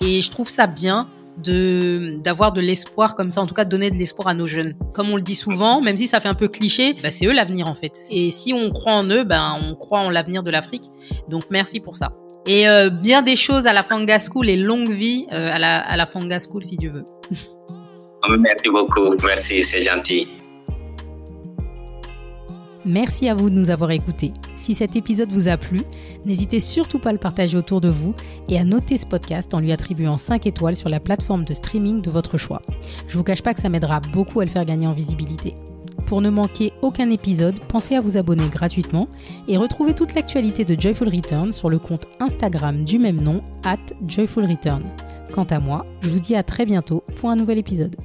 [0.00, 1.08] et je trouve ça bien
[1.42, 4.46] de d'avoir de l'espoir comme ça, en tout cas de donner de l'espoir à nos
[4.46, 4.74] jeunes.
[4.94, 7.32] Comme on le dit souvent, même si ça fait un peu cliché, bah, c'est eux
[7.32, 7.92] l'avenir en fait.
[8.10, 10.84] Et si on croit en eux, ben on croit en l'avenir de l'Afrique.
[11.28, 12.12] Donc merci pour ça.
[12.46, 15.78] Et euh, bien des choses à la Fanga School et longue vie euh, à, la,
[15.78, 17.04] à la Fanga School si Dieu veut.
[18.38, 20.26] Merci beaucoup, merci, c'est gentil.
[22.86, 24.32] Merci à vous de nous avoir écoutés.
[24.54, 25.82] Si cet épisode vous a plu,
[26.24, 28.14] n'hésitez surtout pas à le partager autour de vous
[28.48, 32.00] et à noter ce podcast en lui attribuant 5 étoiles sur la plateforme de streaming
[32.00, 32.62] de votre choix.
[33.08, 35.56] Je vous cache pas que ça m'aidera beaucoup à le faire gagner en visibilité.
[36.06, 39.08] Pour ne manquer aucun épisode, pensez à vous abonner gratuitement
[39.48, 43.78] et retrouvez toute l'actualité de Joyful Return sur le compte Instagram du même nom, at
[44.06, 44.84] Joyful Return.
[45.32, 47.96] Quant à moi, je vous dis à très bientôt pour un nouvel épisode.